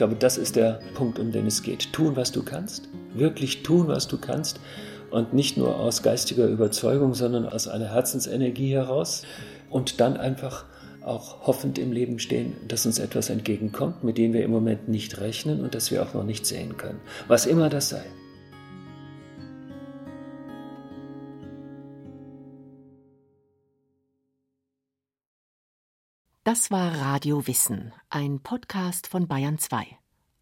Ich 0.00 0.02
glaube, 0.02 0.16
das 0.18 0.38
ist 0.38 0.56
der 0.56 0.80
Punkt, 0.94 1.18
um 1.18 1.30
den 1.30 1.46
es 1.46 1.62
geht. 1.62 1.92
Tun, 1.92 2.16
was 2.16 2.32
du 2.32 2.42
kannst. 2.42 2.88
Wirklich 3.12 3.62
tun, 3.62 3.86
was 3.86 4.08
du 4.08 4.16
kannst. 4.16 4.58
Und 5.10 5.34
nicht 5.34 5.58
nur 5.58 5.78
aus 5.78 6.02
geistiger 6.02 6.46
Überzeugung, 6.46 7.12
sondern 7.12 7.44
aus 7.44 7.68
einer 7.68 7.92
Herzensenergie 7.92 8.72
heraus. 8.72 9.24
Und 9.68 10.00
dann 10.00 10.16
einfach 10.16 10.64
auch 11.02 11.46
hoffend 11.46 11.78
im 11.78 11.92
Leben 11.92 12.18
stehen, 12.18 12.54
dass 12.66 12.86
uns 12.86 12.98
etwas 12.98 13.28
entgegenkommt, 13.28 14.02
mit 14.02 14.16
dem 14.16 14.32
wir 14.32 14.42
im 14.42 14.50
Moment 14.50 14.88
nicht 14.88 15.20
rechnen 15.20 15.60
und 15.60 15.74
das 15.74 15.90
wir 15.90 16.02
auch 16.02 16.14
noch 16.14 16.24
nicht 16.24 16.46
sehen 16.46 16.78
können. 16.78 17.00
Was 17.28 17.44
immer 17.44 17.68
das 17.68 17.90
sei. 17.90 18.02
Das 26.50 26.72
war 26.72 27.00
Radio 27.00 27.46
Wissen, 27.46 27.92
ein 28.08 28.40
Podcast 28.40 29.06
von 29.06 29.28
Bayern 29.28 29.60
2. 29.60 29.86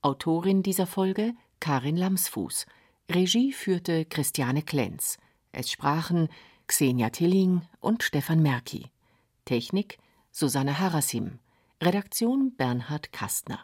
Autorin 0.01 0.63
dieser 0.63 0.87
Folge 0.87 1.35
Karin 1.61 1.99
Lamsfuß. 1.99 2.65
Regie 3.11 3.53
führte 3.53 4.07
Christiane 4.07 4.63
Klenz. 4.63 5.19
Es 5.53 5.71
sprachen 5.71 6.31
Xenia 6.67 7.11
Tilling 7.11 7.61
und 7.81 8.03
Stefan 8.03 8.41
Merki. 8.41 8.87
Technik 9.45 9.99
Susanne 10.31 10.79
Harasim. 10.79 11.41
Redaktion 11.83 12.57
Bernhard 12.57 13.13
Kastner. 13.13 13.61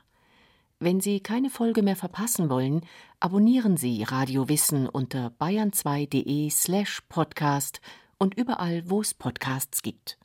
Wenn 0.79 1.01
Sie 1.01 1.21
keine 1.21 1.49
Folge 1.49 1.83
mehr 1.83 1.97
verpassen 1.97 2.51
wollen, 2.51 2.85
abonnieren 3.21 3.79
Sie 3.79 4.03
Radio 4.03 4.51
Wissen 4.51 4.87
unter 4.87 5.33
bayern2.de 5.41 6.51
slash 6.51 7.01
podcast 7.09 7.81
und 8.19 8.35
überall, 8.35 8.83
wo 8.91 9.01
es 9.01 9.15
Podcasts 9.15 9.81
gibt. 9.81 10.19